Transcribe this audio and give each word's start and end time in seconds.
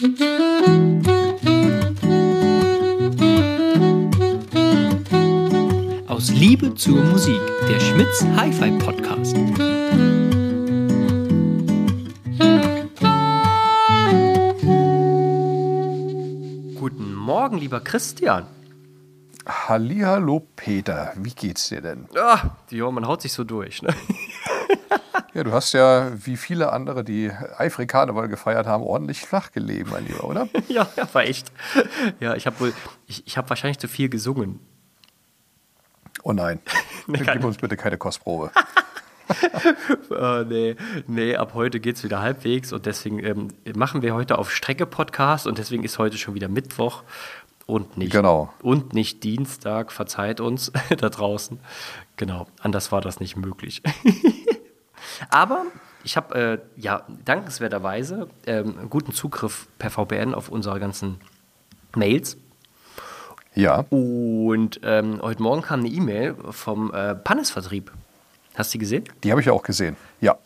Aus 0.00 0.08
Liebe 6.30 6.74
zur 6.74 7.04
Musik, 7.04 7.38
der 7.68 7.78
Schmitz 7.80 8.24
Hi-Fi 8.34 8.70
Podcast. 8.78 9.34
Guten 16.78 17.14
Morgen, 17.14 17.58
lieber 17.58 17.80
Christian. 17.80 18.46
Hallihallo 19.46 20.46
Peter, 20.56 21.12
wie 21.16 21.34
geht's 21.34 21.68
dir 21.68 21.82
denn? 21.82 22.08
Ah, 22.16 22.56
ja, 22.70 22.90
man 22.90 23.06
haut 23.06 23.20
sich 23.20 23.34
so 23.34 23.44
durch. 23.44 23.82
Ne? 23.82 23.94
Ja, 25.32 25.44
du 25.44 25.52
hast 25.52 25.72
ja, 25.72 26.10
wie 26.26 26.36
viele 26.36 26.72
andere, 26.72 27.04
die 27.04 27.30
eifrig 27.56 27.88
Karneval 27.88 28.28
gefeiert 28.28 28.66
haben, 28.66 28.82
ordentlich 28.82 29.20
flach 29.20 29.52
gelegen, 29.52 29.90
mein 29.90 30.06
Lieber, 30.06 30.24
oder? 30.24 30.48
ja, 30.68 30.88
ja, 30.96 31.08
war 31.14 31.22
echt. 31.22 31.52
Ja, 32.18 32.34
ich 32.34 32.46
habe 32.46 32.58
wohl, 32.60 32.72
ich, 33.06 33.26
ich 33.26 33.36
habe 33.38 33.48
wahrscheinlich 33.48 33.78
zu 33.78 33.86
viel 33.88 34.08
gesungen. 34.08 34.58
Oh 36.22 36.32
nein, 36.32 36.60
Nee, 37.06 37.18
gib 37.20 37.44
uns 37.44 37.58
bitte 37.58 37.76
keine 37.76 37.98
Kostprobe. 37.98 38.50
Äh, 40.10 40.42
nee, 40.44 40.76
nee, 41.06 41.36
ab 41.36 41.52
heute 41.54 41.78
geht 41.78 41.94
es 41.94 42.02
wieder 42.02 42.20
halbwegs 42.20 42.72
und 42.72 42.84
deswegen 42.84 43.20
ähm, 43.24 43.48
machen 43.76 44.02
wir 44.02 44.12
heute 44.12 44.36
auf 44.38 44.50
Strecke 44.50 44.86
Podcast 44.86 45.46
und 45.46 45.56
deswegen 45.56 45.84
ist 45.84 46.00
heute 46.00 46.18
schon 46.18 46.34
wieder 46.34 46.48
Mittwoch 46.48 47.04
und 47.66 47.96
nicht, 47.96 48.10
Genau. 48.10 48.52
und 48.60 48.92
nicht 48.92 49.22
Dienstag, 49.22 49.92
verzeiht 49.92 50.40
uns 50.40 50.72
da 50.98 51.08
draußen. 51.10 51.60
Genau, 52.16 52.48
anders 52.60 52.90
war 52.90 53.00
das 53.02 53.20
nicht 53.20 53.36
möglich. 53.36 53.82
Aber 55.28 55.66
ich 56.02 56.16
habe 56.16 56.62
äh, 56.76 56.80
ja 56.80 57.02
dankenswerterweise 57.24 58.28
ähm, 58.46 58.88
guten 58.88 59.12
Zugriff 59.12 59.68
per 59.78 59.90
VPN 59.90 60.34
auf 60.34 60.48
unsere 60.48 60.80
ganzen 60.80 61.20
Mails. 61.94 62.36
Ja, 63.54 63.84
Und 63.90 64.80
ähm, 64.84 65.20
heute 65.22 65.42
Morgen 65.42 65.62
kam 65.62 65.80
eine 65.80 65.88
E-Mail 65.88 66.36
vom 66.50 66.94
äh, 66.94 67.16
Pannesvertrieb. 67.16 67.90
Hast 68.54 68.72
du 68.72 68.78
die 68.78 68.78
gesehen? 68.80 69.04
die 69.24 69.30
habe 69.30 69.40
ich 69.40 69.50
auch 69.50 69.62
gesehen. 69.62 69.96
Ja, 70.20 70.36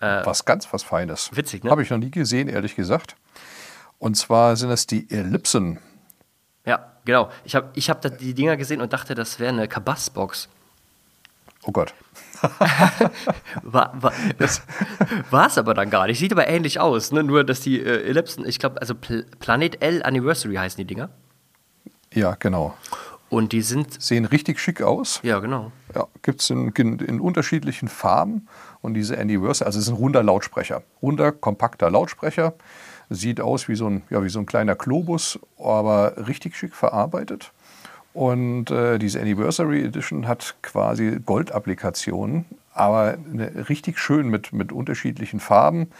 was 0.00 0.44
ganz 0.44 0.70
was 0.72 0.82
Feines. 0.82 1.30
Äh, 1.32 1.36
witzig, 1.36 1.64
ne? 1.64 1.70
Habe 1.70 1.82
ich 1.82 1.90
noch 1.90 1.98
nie 1.98 2.10
gesehen, 2.10 2.48
ehrlich 2.48 2.74
gesagt. 2.74 3.16
Und 3.98 4.16
zwar 4.16 4.56
sind 4.56 4.70
es 4.70 4.86
die 4.86 5.10
Ellipsen. 5.10 5.78
Ja, 6.66 6.92
genau. 7.04 7.30
Ich 7.44 7.54
habe 7.54 7.70
ich 7.74 7.90
hab 7.90 8.00
die 8.18 8.34
Dinger 8.34 8.56
gesehen 8.56 8.80
und 8.80 8.92
dachte, 8.92 9.14
das 9.14 9.38
wäre 9.38 9.52
eine 9.52 9.68
Kabas-Box. 9.68 10.48
Oh 11.64 11.72
Gott. 11.72 11.94
War, 13.74 13.92
war, 14.00 14.12
war 15.30 15.46
es 15.48 15.58
aber 15.58 15.74
dann 15.74 15.90
gar 15.90 16.06
nicht. 16.06 16.18
Sieht 16.18 16.32
aber 16.32 16.46
ähnlich 16.46 16.78
aus. 16.78 17.12
Ne? 17.12 17.24
Nur, 17.24 17.42
dass 17.44 17.60
die 17.60 17.80
äh, 17.80 18.08
Ellipsen, 18.08 18.46
ich 18.46 18.58
glaube, 18.58 18.80
also 18.80 18.94
Pl 18.94 19.26
Planet 19.40 19.82
L 19.82 20.02
Anniversary 20.02 20.54
heißen 20.54 20.78
die 20.78 20.84
Dinger. 20.84 21.10
Ja, 22.12 22.36
genau. 22.38 22.74
Und 23.30 23.52
die 23.52 23.62
sind, 23.62 24.00
Sehen 24.00 24.26
richtig 24.26 24.60
schick 24.60 24.80
aus. 24.80 25.18
ja, 25.24 25.40
genau. 25.40 25.72
Ja, 25.92 26.06
gibt 26.22 26.40
es 26.40 26.50
in, 26.50 26.68
in, 26.68 27.00
in 27.00 27.20
unterschiedlichen 27.20 27.88
Farben. 27.88 28.46
Und 28.80 28.94
diese 28.94 29.18
Anniversary, 29.18 29.66
also 29.66 29.78
es 29.80 29.86
ist 29.86 29.90
ein 29.90 29.96
runder 29.96 30.22
Lautsprecher. 30.22 30.82
Runder, 31.02 31.32
kompakter 31.32 31.90
Lautsprecher. 31.90 32.54
Sieht 33.10 33.40
aus 33.40 33.68
wie 33.68 33.74
so 33.74 33.88
ein, 33.88 34.02
ja, 34.08 34.22
wie 34.22 34.28
so 34.28 34.38
ein 34.38 34.46
kleiner 34.46 34.76
Globus, 34.76 35.38
aber 35.58 36.14
richtig 36.28 36.56
schick 36.56 36.74
verarbeitet. 36.74 37.50
Und 38.12 38.70
äh, 38.70 38.98
diese 38.98 39.20
Anniversary 39.20 39.84
Edition 39.84 40.28
hat 40.28 40.54
quasi 40.62 41.18
Goldapplikationen, 41.26 42.44
aber 42.74 43.16
eine, 43.32 43.68
richtig 43.68 43.98
schön 43.98 44.28
mit, 44.28 44.52
mit 44.52 44.72
unterschiedlichen 44.72 45.40
Farben. 45.40 45.90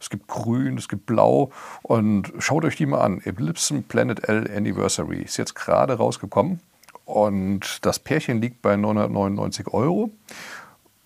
Es 0.00 0.10
gibt 0.10 0.26
grün, 0.26 0.78
es 0.78 0.88
gibt 0.88 1.06
blau. 1.06 1.52
Und 1.82 2.32
schaut 2.38 2.64
euch 2.64 2.76
die 2.76 2.86
mal 2.86 3.00
an. 3.00 3.20
Ellipsen 3.20 3.84
Planet 3.84 4.28
L 4.28 4.50
Anniversary 4.54 5.22
ist 5.22 5.36
jetzt 5.36 5.54
gerade 5.54 5.94
rausgekommen. 5.94 6.60
Und 7.04 7.84
das 7.84 7.98
Pärchen 7.98 8.40
liegt 8.40 8.62
bei 8.62 8.76
999 8.76 9.68
Euro. 9.68 10.10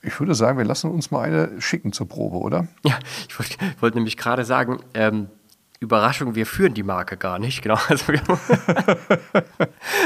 Ich 0.03 0.21
würde 0.21 0.35
sagen, 0.35 0.57
wir 0.57 0.65
lassen 0.65 0.91
uns 0.91 1.11
mal 1.11 1.23
eine 1.23 1.61
schicken 1.61 1.93
zur 1.93 2.09
Probe, 2.09 2.37
oder? 2.37 2.69
Ja, 2.85 2.99
ich 3.29 3.39
wollte 3.39 3.57
wollt 3.81 3.95
nämlich 3.97 4.17
gerade 4.17 4.45
sagen, 4.45 4.79
ähm, 4.95 5.29
Überraschung, 5.81 6.35
wir 6.35 6.47
führen 6.47 6.75
die 6.75 6.83
Marke 6.83 7.17
gar 7.17 7.39
nicht. 7.39 7.63
Genau. 7.63 7.79
Also 7.89 8.13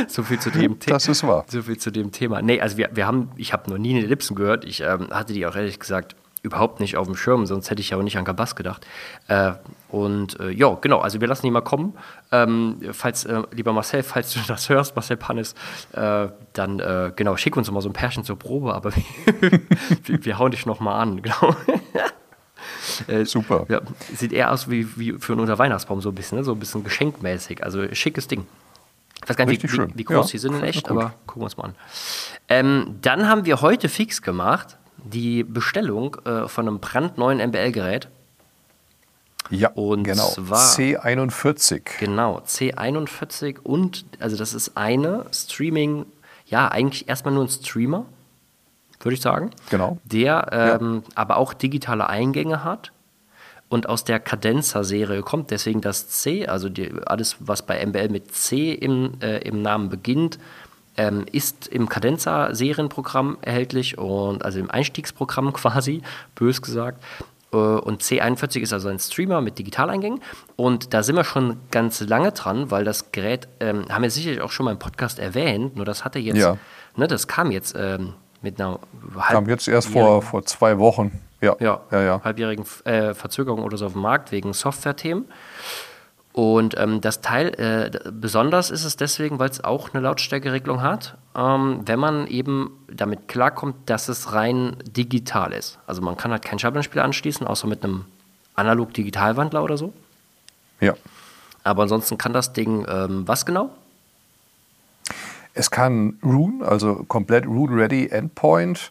so 0.09 0.23
viel 0.23 0.39
zu 0.39 0.51
dem 0.51 0.79
Thema. 0.79 0.97
Das 0.97 1.09
ist 1.09 1.27
wahr. 1.27 1.45
So 1.49 1.63
viel 1.63 1.79
zu 1.79 1.91
dem 1.91 2.13
Thema. 2.13 2.43
Nee, 2.43 2.61
also 2.61 2.77
wir, 2.77 2.91
wir 2.93 3.07
haben, 3.07 3.31
ich 3.37 3.53
habe 3.53 3.71
noch 3.71 3.79
nie 3.79 3.95
eine 3.95 4.05
Ellipsen 4.05 4.37
gehört. 4.37 4.65
Ich 4.65 4.81
ähm, 4.81 5.09
hatte 5.11 5.33
die 5.33 5.47
auch 5.47 5.57
ehrlich 5.57 5.79
gesagt 5.79 6.15
überhaupt 6.43 6.81
nicht 6.81 6.97
auf 6.97 7.07
dem 7.07 7.17
Schirm, 7.17 7.47
sonst 7.47 7.71
hätte 7.71 7.81
ich 7.81 7.91
ja 7.91 7.99
auch 7.99 8.03
nicht 8.03 8.17
an 8.17 8.25
Kabas 8.25 8.57
gedacht. 8.57 8.87
Äh, 9.29 9.53
und 9.91 10.41
äh, 10.41 10.51
ja, 10.51 10.77
genau, 10.81 11.01
also 11.01 11.21
wir 11.21 11.29
lassen 11.29 11.45
die 11.45 11.51
mal 11.51 11.61
kommen. 11.61 11.95
Ähm, 12.33 12.81
falls, 12.93 13.25
äh, 13.25 13.43
lieber 13.51 13.73
Marcel, 13.73 14.03
falls 14.03 14.33
du 14.33 14.41
das 14.47 14.69
hörst, 14.69 14.97
Marcel 14.97 15.17
Pannes, 15.17 15.55
äh, 15.93 16.29
dann 16.55 16.81
äh, 16.81 17.13
genau, 17.15 17.37
schick 17.37 17.57
uns 17.57 17.71
mal 17.71 17.83
so 17.83 17.91
ein 17.91 17.93
Pärchen 17.93 18.25
zur 18.25 18.39
Probe, 18.39 18.75
aber 18.75 18.93
wir, 20.05 20.25
wir 20.25 20.39
hauen 20.39 20.51
dich 20.51 20.67
noch 20.67 20.81
mal 20.81 20.99
an, 20.99 21.23
genau. 21.23 21.55
Äh, 23.07 23.25
Super. 23.25 23.67
Ja, 23.69 23.81
sieht 24.15 24.33
eher 24.33 24.51
aus 24.53 24.71
wie, 24.71 24.87
wie 24.99 25.13
für 25.13 25.35
unser 25.35 25.59
Weihnachtsbaum 25.59 26.01
so 26.01 26.11
ein 26.11 26.15
bisschen, 26.15 26.39
ne? 26.39 26.45
so 26.45 26.53
ein 26.53 26.59
bisschen 26.59 26.85
geschenkmäßig. 26.85 27.63
Also 27.65 27.93
schickes 27.95 28.29
Ding. 28.29 28.47
Ich 29.23 29.29
weiß 29.29 29.37
gar 29.37 29.45
nicht, 29.47 29.63
wie, 29.63 29.69
schön. 29.69 29.93
wie, 29.95 30.05
groß 30.05 30.29
Ja, 30.29 30.33
die 30.33 30.39
sind 30.39 30.55
in 30.55 30.63
echt, 30.63 30.89
aber 30.91 31.13
gucken 31.27 31.43
wir 31.43 31.45
uns 31.45 31.57
mal 31.57 31.65
an. 31.65 31.75
Ähm, 32.49 32.97
dann 33.03 33.29
haben 33.29 33.45
wir 33.45 33.61
heute 33.61 33.89
fix 33.89 34.23
gemacht 34.23 34.79
die 34.97 35.45
Bestellung 35.45 36.17
äh, 36.25 36.49
von 36.49 36.67
einem 36.69 36.79
brandneuen 36.79 37.39
MBL-Gerät. 37.49 38.09
Ja, 39.51 39.71
Und 39.71 40.05
genau. 40.05 40.29
zwar- 40.29 40.59
C41. 40.59 41.83
Genau, 41.99 42.39
C41 42.47 43.59
und, 43.63 44.05
also 44.21 44.37
das 44.37 44.55
ist 44.55 44.77
eine 44.77 45.25
Streaming, 45.33 46.07
ja, 46.47 46.69
eigentlich 46.69 47.09
erstmal 47.09 47.35
nur 47.35 47.45
ein 47.45 47.49
Streamer, 47.49 48.07
würde 49.01 49.15
ich 49.15 49.21
sagen. 49.23 49.51
Genau. 49.71 49.99
Der 50.05 50.79
ähm, 50.81 51.03
aber 51.15 51.37
auch 51.39 51.53
digitale 51.55 52.09
Eingänge 52.09 52.65
hat 52.65 52.93
und 53.69 53.89
aus 53.89 54.05
der 54.05 54.21
Cadenza-Serie 54.21 55.23
kommt. 55.23 55.51
Deswegen 55.51 55.81
das 55.81 56.09
C, 56.09 56.47
also 56.47 56.69
die, 56.69 56.93
alles, 57.07 57.37
was 57.41 57.63
bei 57.65 57.85
MBL 57.87 58.09
mit 58.09 58.35
C 58.35 58.73
im, 58.73 59.13
äh, 59.23 59.39
im 59.39 59.63
Namen 59.63 59.89
beginnt, 59.89 60.39
ähm, 60.97 61.25
ist 61.31 61.69
im 61.69 61.89
Cadenza-Serienprogramm 61.89 63.39
erhältlich 63.43 63.97
und 63.99 64.45
also 64.45 64.59
im 64.59 64.71
Einstiegsprogramm 64.71 65.53
quasi, 65.55 66.03
bös 66.35 66.61
gesagt. 66.63 67.03
Äh, 67.53 67.57
Und 67.57 68.03
C41 68.03 68.61
ist 68.61 68.73
also 68.73 68.89
ein 68.89 68.99
Streamer 68.99 69.41
mit 69.41 69.59
Digitaleingängen. 69.59 70.21
Und 70.57 70.93
da 70.95 71.03
sind 71.03 71.17
wir 71.17 71.25
schon 71.25 71.57
ganz 71.71 72.01
lange 72.01 72.33
dran, 72.33 72.71
weil 72.71 72.85
das 72.85 73.13
Gerät, 73.13 73.49
ähm, 73.61 73.87
haben 73.89 74.03
wir 74.03 74.11
sicherlich 74.11 74.41
auch 74.41 74.51
schon 74.51 74.65
mal 74.65 74.73
im 74.73 74.79
Podcast 74.79 75.19
erwähnt, 75.19 75.77
nur 75.77 75.85
das 75.85 76.05
hatte 76.05 76.19
jetzt, 76.19 76.39
Ja. 76.39 76.57
ne, 76.97 77.07
das 77.07 77.29
kam 77.29 77.51
jetzt 77.51 77.75
ähm, 77.79 78.15
mit 78.43 78.61
einer 78.61 78.79
Kam 79.29 79.49
jetzt 79.49 79.69
erst 79.69 79.89
vor, 79.89 80.23
vor 80.23 80.45
zwei 80.45 80.79
Wochen. 80.79 81.21
Ja, 81.41 81.57
ja, 81.61 81.81
ja. 81.91 82.03
ja. 82.03 82.21
halbjährigen 82.23 82.65
äh, 82.85 83.15
Verzögerung 83.15 83.63
oder 83.63 83.77
so 83.77 83.87
auf 83.87 83.93
dem 83.93 84.03
Markt 84.03 84.31
wegen 84.33 84.53
Software-Themen. 84.53 85.27
Und 86.33 86.79
ähm, 86.79 87.01
das 87.01 87.23
Teil, 87.23 87.49
äh, 87.59 88.11
besonders 88.13 88.71
ist 88.71 88.85
es 88.85 88.97
deswegen, 88.97 89.39
weil 89.39 89.51
es 89.51 89.65
auch 89.65 89.93
eine 89.93 90.03
Lautstärkeregelung 90.03 90.81
hat, 90.81 91.17
ähm, 91.37 91.81
wenn 91.87 91.99
man 91.99 92.27
eben 92.29 92.85
damit 92.89 93.27
klarkommt, 93.27 93.91
dass 93.91 94.09
es 94.09 94.33
rein 94.33 94.77
digital 94.85 95.53
ist. 95.53 95.79
Also 95.87 96.03
man 96.03 96.17
kann 96.17 96.31
halt 96.31 96.45
keinen 96.45 96.59
Schallplattenspieler 96.61 97.05
anschließen, 97.05 97.47
außer 97.47 97.67
mit 97.67 97.83
einem 97.83 98.05
Analog-Digitalwandler 98.55 99.63
oder 99.63 99.77
so. 99.77 99.93
ja. 100.81 100.95
Aber 101.63 101.83
ansonsten 101.83 102.17
kann 102.17 102.33
das 102.33 102.55
Ding, 102.55 102.87
ähm, 102.89 103.29
was 103.29 103.45
genau? 103.45 103.71
Es 105.55 105.71
kann 105.71 106.19
Rune, 106.25 106.65
also 106.65 107.05
komplett 107.09 107.47
Rune-Ready 107.47 108.09
Endpoint. 108.09 108.91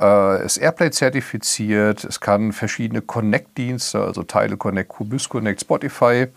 Äh, 0.00 0.44
ist 0.44 0.56
Airplay 0.56 0.90
zertifiziert. 0.90 2.04
Es 2.04 2.20
kann 2.20 2.52
verschiedene 2.52 3.02
Connect-Dienste, 3.02 4.02
also 4.02 4.22
Teile 4.22 4.56
Connect, 4.56 4.88
Cubus 4.88 5.28
Connect, 5.28 5.60
Spotify. 5.60 6.28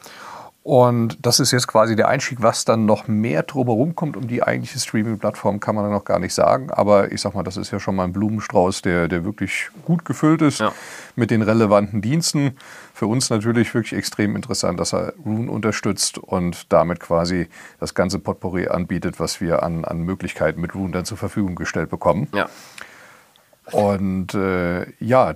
Und 0.66 1.18
das 1.26 1.42
ist 1.42 1.52
jetzt 1.52 1.68
quasi 1.68 1.98
der 1.98 2.08
Einstieg, 2.08 2.42
was 2.42 2.64
dann 2.64 2.86
noch 2.86 3.10
mehr 3.10 3.44
drumherum 3.44 3.96
kommt. 3.96 4.16
Um 4.16 4.30
die 4.30 4.44
eigentliche 4.44 4.80
Streaming-Plattform 4.80 5.60
kann 5.60 5.76
man 5.76 5.84
dann 5.84 5.92
noch 5.92 6.06
gar 6.06 6.20
nicht 6.20 6.34
sagen. 6.34 6.72
Aber 6.72 7.12
ich 7.12 7.20
sag 7.20 7.36
mal, 7.36 7.44
das 7.44 7.58
ist 7.58 7.72
ja 7.72 7.82
schon 7.82 7.98
mal 7.98 8.06
ein 8.06 8.14
Blumenstrauß, 8.14 8.82
der, 8.82 9.10
der 9.10 9.26
wirklich 9.26 9.70
gut 9.86 10.06
gefüllt 10.06 10.42
ist 10.42 10.62
Ja. 10.62 10.72
mit 11.18 11.32
den 11.32 11.42
relevanten 11.42 12.02
Diensten. 12.02 12.56
Für 12.94 13.08
uns 13.08 13.30
natürlich 13.30 13.74
wirklich 13.74 13.92
extrem 13.92 14.38
interessant, 14.38 14.80
dass 14.80 14.94
er 14.94 15.14
Rune 15.26 15.52
unterstützt 15.52 16.18
und 16.18 16.72
damit 16.72 17.02
quasi 17.02 17.50
das 17.82 17.94
ganze 17.94 18.20
Potpourri 18.20 18.70
anbietet, 18.70 19.20
was 19.20 19.42
wir 19.42 19.64
an, 19.64 19.84
an 19.84 20.00
Möglichkeiten 20.04 20.62
mit 20.62 20.76
Rune 20.76 20.92
dann 20.94 21.04
zur 21.04 21.18
Verfügung 21.18 21.56
gestellt 21.56 21.90
bekommen. 21.90 22.30
Ja. 22.34 22.48
Und 23.72 24.34
äh, 24.34 24.86
ja, 25.00 25.36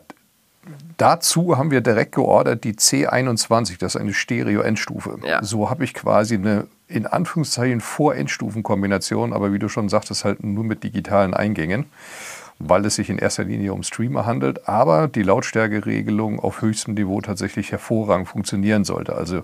dazu 0.97 1.57
haben 1.57 1.71
wir 1.71 1.81
direkt 1.81 2.13
geordert 2.13 2.63
die 2.63 2.73
C21, 2.73 3.77
das 3.79 3.95
ist 3.95 4.01
eine 4.01 4.13
Stereo-Endstufe. 4.13 5.19
Ja. 5.23 5.43
So 5.43 5.69
habe 5.69 5.83
ich 5.83 5.93
quasi 5.93 6.35
eine 6.35 6.67
in 6.87 7.05
Anführungszeichen 7.05 7.81
Vor-Endstufen-Kombination, 7.81 9.33
aber 9.33 9.51
wie 9.51 9.59
du 9.59 9.67
schon 9.67 9.89
sagtest, 9.89 10.23
halt 10.23 10.43
nur 10.43 10.63
mit 10.63 10.83
digitalen 10.83 11.33
Eingängen, 11.33 11.85
weil 12.59 12.85
es 12.85 12.95
sich 12.95 13.09
in 13.09 13.17
erster 13.17 13.43
Linie 13.43 13.73
um 13.73 13.83
Streamer 13.83 14.25
handelt, 14.25 14.69
aber 14.69 15.07
die 15.07 15.23
Lautstärkeregelung 15.23 16.39
auf 16.39 16.61
höchstem 16.61 16.93
Niveau 16.93 17.19
tatsächlich 17.21 17.71
hervorragend 17.71 18.29
funktionieren 18.29 18.85
sollte. 18.85 19.15
Also 19.15 19.43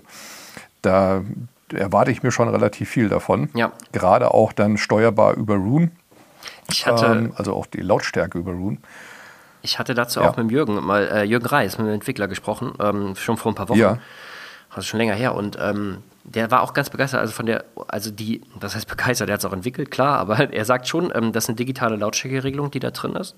da 0.80 1.22
erwarte 1.72 2.10
ich 2.10 2.22
mir 2.22 2.30
schon 2.30 2.48
relativ 2.48 2.88
viel 2.88 3.08
davon. 3.08 3.50
Ja. 3.54 3.72
Gerade 3.92 4.32
auch 4.32 4.52
dann 4.52 4.78
steuerbar 4.78 5.34
über 5.34 5.56
Rune. 5.56 5.90
Ich 6.70 6.86
hatte, 6.86 7.06
Ähm, 7.06 7.32
also 7.36 7.54
auch 7.54 7.66
die 7.66 7.80
Lautstärke 7.80 8.38
über 8.38 8.52
Rune. 8.52 8.78
Ich 9.64 9.78
hatte 9.78 9.94
dazu 9.94 10.20
Ja. 10.20 10.28
auch 10.30 10.36
mit 10.36 10.50
Jürgen, 10.52 10.84
mal, 10.84 11.08
äh, 11.08 11.24
Jürgen 11.24 11.46
Reis, 11.46 11.78
mit 11.78 11.86
dem 11.88 11.94
Entwickler 11.94 12.28
gesprochen, 12.28 12.72
ähm, 12.80 13.16
schon 13.16 13.36
vor 13.36 13.50
ein 13.50 13.54
paar 13.56 13.68
Wochen. 13.68 13.78
Ja. 13.78 13.98
Also 14.70 14.82
schon 14.86 14.98
länger 14.98 15.14
her. 15.14 15.34
Und 15.34 15.56
ähm, 15.60 15.98
der 16.24 16.50
war 16.50 16.62
auch 16.62 16.72
ganz 16.72 16.90
begeistert, 16.90 17.20
also 17.20 17.32
von 17.32 17.46
der, 17.46 17.64
also 17.88 18.10
die, 18.10 18.40
das 18.60 18.74
heißt 18.74 18.88
begeistert, 18.88 19.28
der 19.28 19.34
hat 19.34 19.40
es 19.40 19.44
auch 19.44 19.52
entwickelt, 19.52 19.90
klar, 19.90 20.18
aber 20.18 20.36
er 20.52 20.64
sagt 20.64 20.86
schon, 20.88 21.12
ähm, 21.14 21.32
das 21.32 21.44
ist 21.44 21.48
eine 21.50 21.56
digitale 21.56 21.96
Lautstärkeregelung, 21.96 22.70
die 22.70 22.80
da 22.80 22.90
drin 22.90 23.14
ist. 23.16 23.36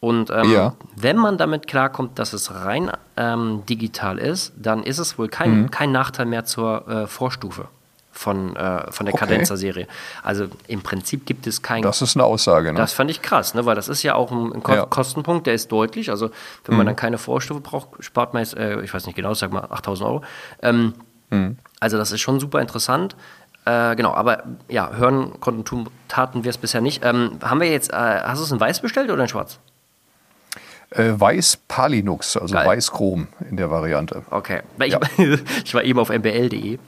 Und 0.00 0.30
ähm, 0.30 0.50
Ja. 0.52 0.74
wenn 0.96 1.16
man 1.16 1.38
damit 1.38 1.66
klarkommt, 1.66 2.18
dass 2.18 2.32
es 2.32 2.54
rein 2.54 2.90
ähm, 3.16 3.62
digital 3.68 4.18
ist, 4.18 4.52
dann 4.56 4.82
ist 4.82 4.98
es 4.98 5.18
wohl 5.18 5.28
kein, 5.28 5.62
Mhm. 5.62 5.70
kein 5.70 5.92
Nachteil 5.92 6.26
mehr 6.26 6.44
zur 6.44 6.86
äh, 6.88 7.06
Vorstufe 7.06 7.68
von, 8.16 8.56
äh, 8.56 8.90
von 8.90 9.06
der 9.06 9.14
Okay. 9.14 9.24
Cadenza-Serie. 9.26 9.86
Also 10.22 10.46
im 10.66 10.82
Prinzip 10.82 11.26
gibt 11.26 11.46
es 11.46 11.62
kein 11.62 11.82
Das 11.82 12.02
ist 12.02 12.16
eine 12.16 12.24
Aussage. 12.24 12.72
Ne? 12.72 12.78
das 12.78 12.92
fand 12.92 13.10
ich 13.10 13.22
krass, 13.22 13.54
ne? 13.54 13.66
weil 13.66 13.74
das 13.76 13.88
ist 13.88 14.02
ja 14.02 14.14
auch 14.14 14.30
ein, 14.32 14.52
ein 14.54 14.62
Ko 14.62 14.72
Ja. 14.72 14.86
Kostenpunkt, 14.86 15.46
der 15.46 15.54
ist 15.54 15.70
deutlich. 15.70 16.10
Also 16.10 16.30
wenn 16.64 16.76
man 16.76 16.86
dann 16.86 16.96
keine 16.96 17.18
Vorstufe 17.18 17.60
braucht, 17.60 17.88
spart 18.00 18.34
man 18.34 18.42
jetzt, 18.42 18.56
äh, 18.56 18.80
ich 18.82 18.92
weiß 18.92 19.06
nicht 19.06 19.16
genau, 19.16 19.34
sag 19.34 19.52
mal 19.52 19.64
8000 19.70 20.08
Euro. 20.08 20.22
Ähm, 20.62 20.94
Also 21.80 21.98
das 21.98 22.10
ist 22.12 22.20
schon 22.20 22.40
super 22.40 22.60
interessant. 22.60 23.14
Äh, 23.66 23.96
genau, 23.96 24.14
aber 24.14 24.44
ja, 24.68 24.92
hören 24.94 25.40
konnten, 25.40 25.64
tun, 25.64 25.88
taten 26.08 26.44
wir 26.44 26.50
es 26.50 26.56
bisher 26.56 26.80
nicht. 26.80 27.04
Ähm, 27.04 27.38
haben 27.42 27.60
wir 27.60 27.68
jetzt, 27.70 27.92
äh, 27.92 27.96
hast 27.96 28.38
du 28.38 28.44
es 28.44 28.52
in 28.52 28.60
weiß 28.60 28.80
bestellt 28.80 29.10
oder 29.10 29.22
in 29.22 29.28
schwarz? 29.28 29.58
Äh, 30.96 31.18
Weiß 31.20 31.58
Palinux, 31.68 32.36
also 32.36 32.54
Geil. 32.54 32.66
Weiß 32.66 32.90
Chrom 32.92 33.28
in 33.50 33.56
der 33.56 33.70
Variante. 33.70 34.22
Okay. 34.30 34.60
Ich, 34.82 34.92
Ja. 34.92 35.00
ich 35.64 35.74
war 35.74 35.84
eben 35.84 35.98
auf 35.98 36.08
mbl.de 36.10 36.78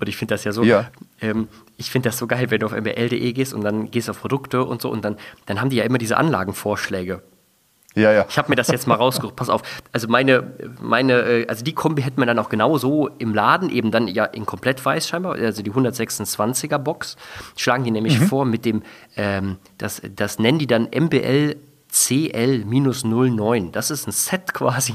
und 0.00 0.08
ich 0.08 0.16
finde 0.16 0.34
das 0.34 0.44
ja 0.44 0.52
so, 0.52 0.62
Ja. 0.62 0.90
ähm, 1.20 1.48
ich 1.76 1.90
finde 1.90 2.08
das 2.08 2.18
so 2.18 2.26
geil, 2.26 2.50
wenn 2.50 2.60
du 2.60 2.66
auf 2.66 2.72
mbl.de 2.72 3.32
gehst 3.32 3.52
und 3.54 3.62
dann 3.62 3.90
gehst 3.90 4.08
auf 4.08 4.20
Produkte 4.20 4.64
und 4.64 4.80
so 4.80 4.90
und 4.90 5.04
dann, 5.04 5.16
dann 5.46 5.60
haben 5.60 5.70
die 5.70 5.76
ja 5.76 5.84
immer 5.84 5.98
diese 5.98 6.16
Anlagenvorschläge. 6.16 7.22
Ja, 7.96 8.12
ja. 8.12 8.26
Ich 8.28 8.36
habe 8.36 8.50
mir 8.50 8.56
das 8.56 8.68
jetzt 8.68 8.86
mal 8.86 8.96
rausgesucht. 8.96 9.36
Pass 9.36 9.48
auf. 9.48 9.62
Also 9.90 10.06
meine, 10.08 10.52
meine, 10.82 11.14
äh, 11.22 11.46
also 11.46 11.64
die 11.64 11.72
Kombi 11.72 12.02
hätten 12.02 12.20
wir 12.20 12.26
dann 12.26 12.38
auch 12.38 12.50
genau 12.50 12.76
so 12.76 13.08
im 13.18 13.34
Laden, 13.34 13.70
eben 13.70 13.90
dann 13.90 14.06
ja 14.06 14.26
in 14.26 14.44
komplett 14.44 14.84
weiß 14.84 15.08
scheinbar, 15.08 15.36
also 15.36 15.62
die 15.62 15.72
126er 15.72 16.76
Box, 16.76 17.16
schlagen 17.56 17.84
die 17.84 17.90
nämlich 17.90 18.18
vor 18.18 18.44
mit 18.44 18.66
dem, 18.66 18.82
ähm, 19.16 19.56
das, 19.78 20.02
das 20.14 20.38
nennen 20.38 20.58
die 20.58 20.66
dann 20.66 20.88
MBL 20.94 21.56
CL-09. 21.96 23.70
Das 23.70 23.90
ist 23.90 24.06
ein 24.06 24.12
Set 24.12 24.52
quasi 24.54 24.94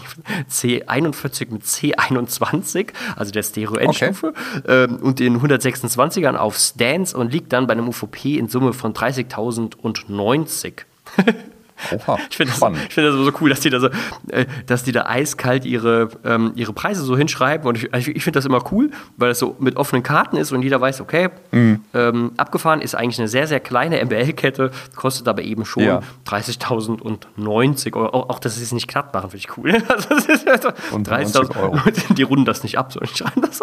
C41 0.50 1.52
mit 1.52 1.64
C21, 1.64 2.90
also 3.16 3.32
der 3.32 3.44
Stereo-Endstufe, 3.44 4.34
ähm, 4.68 4.98
und 4.98 5.20
den 5.20 5.42
126ern 5.42 6.36
auf 6.36 6.58
Stance 6.58 7.18
und 7.18 7.34
liegt 7.34 7.52
dann 7.54 7.68
bei 7.68 7.74
einem 7.74 7.88
UVP 7.90 8.38
in 8.38 8.48
Summe 8.48 8.74
von 8.74 8.94
30.090. 8.94 10.74
Oha, 11.92 12.18
Ich 12.30 12.38
finde 12.38 12.54
das, 12.54 12.62
ich 12.88 12.94
find 12.94 13.08
das 13.08 13.16
so 13.16 13.32
cool, 13.42 13.50
dass 13.50 13.60
die 13.62 13.70
da 13.70 13.80
so, 13.80 13.88
äh, 14.30 14.46
dass 14.68 14.84
die 14.84 14.92
da 14.92 15.06
eiskalt 15.06 15.66
ihre, 15.66 16.10
ähm, 16.24 16.52
ihre 16.56 16.74
Preise 16.74 17.02
so 17.04 17.18
hinschreiben. 17.18 17.68
Und 17.68 17.78
ich, 17.78 18.08
ich 18.08 18.24
finde 18.24 18.38
das 18.38 18.46
immer 18.46 18.64
cool, 18.72 18.92
weil 19.18 19.30
das 19.30 19.40
so 19.40 19.56
mit 19.60 19.76
offenen 19.78 20.04
Karten 20.04 20.38
ist 20.38 20.52
und 20.52 20.62
jeder 20.62 20.80
weiß, 20.80 21.02
okay, 21.02 21.30
Mhm. 21.52 21.82
ähm, 21.94 22.32
abgefahren 22.38 22.82
ist 22.82 22.96
eigentlich 22.96 23.20
eine 23.20 23.28
sehr, 23.28 23.48
sehr 23.48 23.60
kleine 23.60 24.00
MBL-Kette, 24.04 24.72
kostet 24.96 25.28
aber 25.28 25.42
eben 25.42 25.66
schon 25.66 25.84
Ja. 25.84 26.02
30.090 26.28 27.96
Euro. 27.96 28.08
Auch, 28.10 28.30
auch 28.30 28.40
dass 28.40 28.56
sie 28.56 28.64
es 28.64 28.72
nicht 28.72 28.88
glatt 28.88 29.14
machen, 29.14 29.30
finde 29.32 29.46
ich 29.48 29.58
cool. 29.58 29.72
Also, 29.92 30.10
das 30.10 30.26
ist 30.26 30.46
ja 30.46 30.62
so 30.62 30.70
Und 30.96 31.10
30.000 31.10 31.58
Euro. 31.62 31.78
Die 32.10 32.24
runden 32.24 32.46
das 32.46 32.64
nicht 32.64 32.78
ab, 32.78 32.92
sondern 32.94 33.14
schreiben 33.16 33.42
das. 33.42 33.60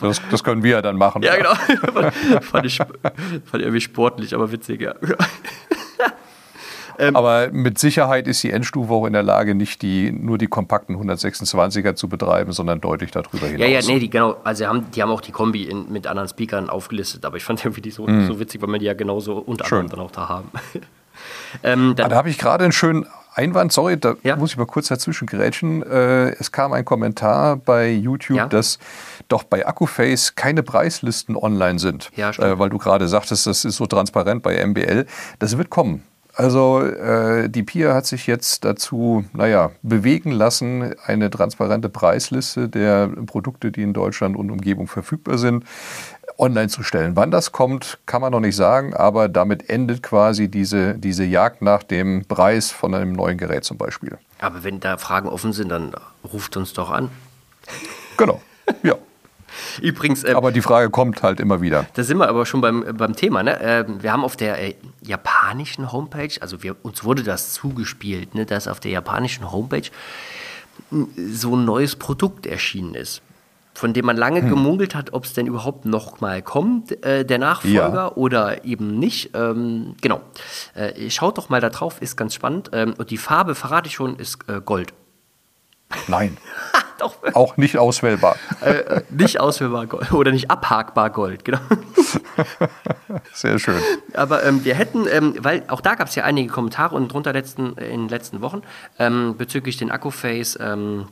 Das, 0.00 0.20
das 0.30 0.44
können 0.44 0.62
wir 0.62 0.70
ja 0.72 0.82
dann 0.82 0.96
machen. 0.96 1.22
Ja, 1.22 1.36
genau. 1.36 1.54
fand, 2.42 2.66
ich, 2.66 2.76
fand 2.78 2.94
ich 3.54 3.60
irgendwie 3.60 3.80
sportlich, 3.80 4.34
aber 4.34 4.52
witzig, 4.52 4.80
ja. 4.80 4.94
Aber 7.14 7.50
mit 7.52 7.78
Sicherheit 7.78 8.26
ist 8.26 8.42
die 8.42 8.50
Endstufe 8.50 8.92
auch 8.92 9.06
in 9.06 9.12
der 9.12 9.22
Lage, 9.22 9.54
nicht 9.54 9.82
die, 9.82 10.10
nur 10.10 10.36
die 10.38 10.46
kompakten 10.48 10.96
126er 10.96 11.94
zu 11.94 12.08
betreiben, 12.08 12.52
sondern 12.52 12.80
deutlich 12.80 13.10
darüber 13.10 13.46
hinaus. 13.46 13.60
Ja, 13.60 13.66
ja, 13.66 13.80
nee, 13.86 13.98
die, 13.98 14.10
genau, 14.10 14.36
also 14.44 14.66
haben, 14.66 14.90
die 14.90 15.02
haben 15.02 15.10
auch 15.10 15.20
die 15.20 15.32
Kombi 15.32 15.64
in, 15.64 15.90
mit 15.92 16.06
anderen 16.06 16.28
Speakern 16.28 16.68
aufgelistet, 16.70 17.24
aber 17.24 17.36
ich 17.36 17.44
fand 17.44 17.64
irgendwie 17.64 17.82
die 17.82 17.90
so, 17.90 18.06
so 18.26 18.40
witzig, 18.40 18.60
weil 18.62 18.68
wir 18.70 18.78
die 18.78 18.86
ja 18.86 18.94
genauso 18.94 19.36
unter 19.38 19.64
anderem 19.66 19.88
dann 19.90 20.00
auch 20.00 20.10
da 20.10 20.28
haben. 20.28 20.50
ähm, 21.62 21.90
Ah, 21.90 21.94
dann, 21.94 22.10
da 22.10 22.16
habe 22.16 22.30
ich 22.30 22.38
gerade 22.38 22.64
einen 22.64 22.72
schönen 22.72 23.06
Einwand, 23.34 23.72
sorry, 23.72 23.96
da 23.96 24.16
Ja. 24.24 24.36
muss 24.36 24.50
ich 24.52 24.56
mal 24.56 24.66
kurz 24.66 24.88
dazwischen 24.88 25.26
grätschen. 25.26 25.82
Äh, 25.84 26.30
es 26.40 26.50
kam 26.50 26.72
ein 26.72 26.84
Kommentar 26.84 27.56
bei 27.56 27.90
YouTube, 27.92 28.36
Ja. 28.36 28.46
dass 28.46 28.78
doch 29.28 29.44
bei 29.44 29.66
Akkuface 29.66 30.34
keine 30.34 30.62
Preislisten 30.64 31.36
online 31.36 31.78
sind. 31.78 32.10
Ja, 32.16 32.32
stimmt. 32.32 32.48
äh, 32.48 32.58
weil 32.58 32.70
du 32.70 32.78
gerade 32.78 33.06
sagtest, 33.06 33.46
das 33.46 33.64
ist 33.64 33.76
so 33.76 33.86
transparent 33.86 34.42
bei 34.42 34.64
MBL. 34.66 35.06
Das 35.38 35.56
wird 35.56 35.70
kommen. 35.70 36.02
Also 36.38 36.82
äh, 36.82 37.50
die 37.50 37.64
PIA 37.64 37.94
hat 37.94 38.06
sich 38.06 38.28
jetzt 38.28 38.64
dazu, 38.64 39.24
naja, 39.32 39.72
bewegen 39.82 40.30
lassen, 40.30 40.94
eine 41.04 41.30
transparente 41.30 41.88
Preisliste 41.88 42.68
der 42.68 43.08
Produkte, 43.08 43.72
die 43.72 43.82
in 43.82 43.92
Deutschland 43.92 44.36
und 44.36 44.52
Umgebung 44.52 44.86
verfügbar 44.86 45.36
sind, 45.36 45.64
online 46.38 46.68
zu 46.68 46.84
stellen. 46.84 47.16
Wann 47.16 47.32
das 47.32 47.50
kommt, 47.50 47.98
kann 48.06 48.20
man 48.20 48.30
noch 48.30 48.38
nicht 48.38 48.54
sagen, 48.54 48.94
aber 48.94 49.28
damit 49.28 49.68
endet 49.68 50.04
quasi 50.04 50.48
diese, 50.48 50.94
diese 50.94 51.24
Jagd 51.24 51.60
nach 51.60 51.82
dem 51.82 52.24
Preis 52.24 52.70
von 52.70 52.94
einem 52.94 53.14
neuen 53.14 53.36
Gerät 53.36 53.64
zum 53.64 53.76
Beispiel. 53.76 54.16
aber 54.38 54.62
wenn 54.62 54.78
da 54.78 54.96
Fragen 54.96 55.28
offen 55.28 55.52
sind, 55.52 55.70
dann 55.70 55.92
ruft 56.32 56.56
uns 56.56 56.72
doch 56.72 56.92
an. 56.92 57.10
Genau, 58.16 58.40
ja. 58.84 58.94
Übrigens, 59.80 60.24
äh, 60.24 60.32
Aber 60.34 60.52
die 60.52 60.62
Frage 60.62 60.90
kommt 60.90 61.22
halt 61.22 61.40
immer 61.40 61.60
wieder. 61.60 61.86
da 61.94 62.02
sind 62.02 62.18
wir 62.18 62.28
aber 62.28 62.46
schon 62.46 62.60
beim, 62.60 62.84
beim 62.96 63.14
Thema. 63.16 63.42
Ne? 63.42 63.58
Äh, 63.60 63.84
wir 64.00 64.12
haben 64.12 64.24
auf 64.24 64.36
der 64.36 64.62
äh, 64.62 64.74
japanischen 65.02 65.90
Homepage, 65.92 66.30
also 66.40 66.62
wir, 66.62 66.76
uns 66.82 67.04
wurde 67.04 67.22
das 67.22 67.52
zugespielt, 67.52 68.34
ne, 68.34 68.46
dass 68.46 68.68
auf 68.68 68.80
der 68.80 68.90
japanischen 68.92 69.50
Homepage 69.50 69.88
m, 70.92 71.08
so 71.32 71.56
ein 71.56 71.64
neues 71.64 71.96
Produkt 71.96 72.46
erschienen 72.46 72.94
ist, 72.94 73.22
von 73.74 73.92
dem 73.92 74.06
man 74.06 74.16
lange 74.16 74.40
Hm. 74.42 74.48
gemungelt 74.48 74.94
hat, 74.94 75.12
ob 75.12 75.24
es 75.24 75.32
denn 75.34 75.46
überhaupt 75.46 75.84
noch 75.84 76.20
mal 76.20 76.42
kommt, 76.42 77.04
äh, 77.04 77.24
der 77.24 77.38
Nachfolger 77.38 77.92
Ja. 77.94 78.12
oder 78.14 78.64
eben 78.64 78.98
nicht. 78.98 79.30
Ähm, 79.34 79.94
genau. 80.00 80.20
Äh, 80.74 81.10
schaut 81.10 81.38
doch 81.38 81.48
mal 81.48 81.60
da 81.60 81.70
drauf, 81.70 82.00
ist 82.02 82.16
ganz 82.16 82.34
spannend. 82.34 82.70
Ähm, 82.72 82.94
und 82.98 83.10
die 83.10 83.18
Farbe, 83.18 83.54
verrate 83.54 83.86
ich 83.88 83.94
schon, 83.94 84.16
ist 84.16 84.38
äh, 84.48 84.60
Gold. 84.64 84.92
Nein, 86.08 86.36
Doch, 87.08 87.16
auch 87.34 87.56
nicht 87.56 87.78
auswählbar. 87.78 88.36
äh, 88.60 89.02
nicht 89.10 89.40
ausführbar 89.40 89.86
Gold 89.86 90.12
oder 90.12 90.32
nicht 90.32 90.50
abhakbar 90.50 91.10
Gold, 91.10 91.44
genau. 91.44 91.60
Sehr 93.32 93.58
schön. 93.58 93.80
Aber 94.14 94.44
ähm, 94.44 94.64
wir 94.64 94.74
hätten, 94.74 95.06
ähm, 95.10 95.34
weil 95.40 95.64
auch 95.68 95.80
da 95.80 95.94
gab 95.94 96.08
es 96.08 96.14
ja 96.14 96.24
einige 96.24 96.50
Kommentare 96.50 96.94
und 96.94 97.12
drunter 97.12 97.32
letzten, 97.32 97.74
in 97.76 98.02
den 98.02 98.08
letzten 98.08 98.40
Wochen 98.40 98.62
ähm, 98.98 99.36
bezüglich 99.36 99.76
den 99.76 99.90
Akkuface 99.90 100.58
ähm, 100.60 101.08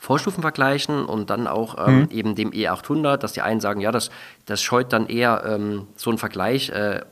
Vorstufen 0.00 0.40
vergleichen 0.40 1.04
und 1.04 1.28
dann 1.28 1.46
auch 1.46 1.86
ähm, 1.86 2.08
eben 2.10 2.34
dem 2.34 2.52
E800, 2.52 3.18
dass 3.18 3.34
die 3.34 3.42
einen 3.42 3.60
sagen, 3.60 3.82
ja, 3.82 3.92
das, 3.92 4.10
das 4.46 4.62
scheut 4.62 4.94
dann 4.94 5.06
eher 5.08 5.42
ähm, 5.46 5.88
so 5.94 6.10
ein 6.10 6.16
Vergleich, 6.16 6.70
äh, 6.70 7.02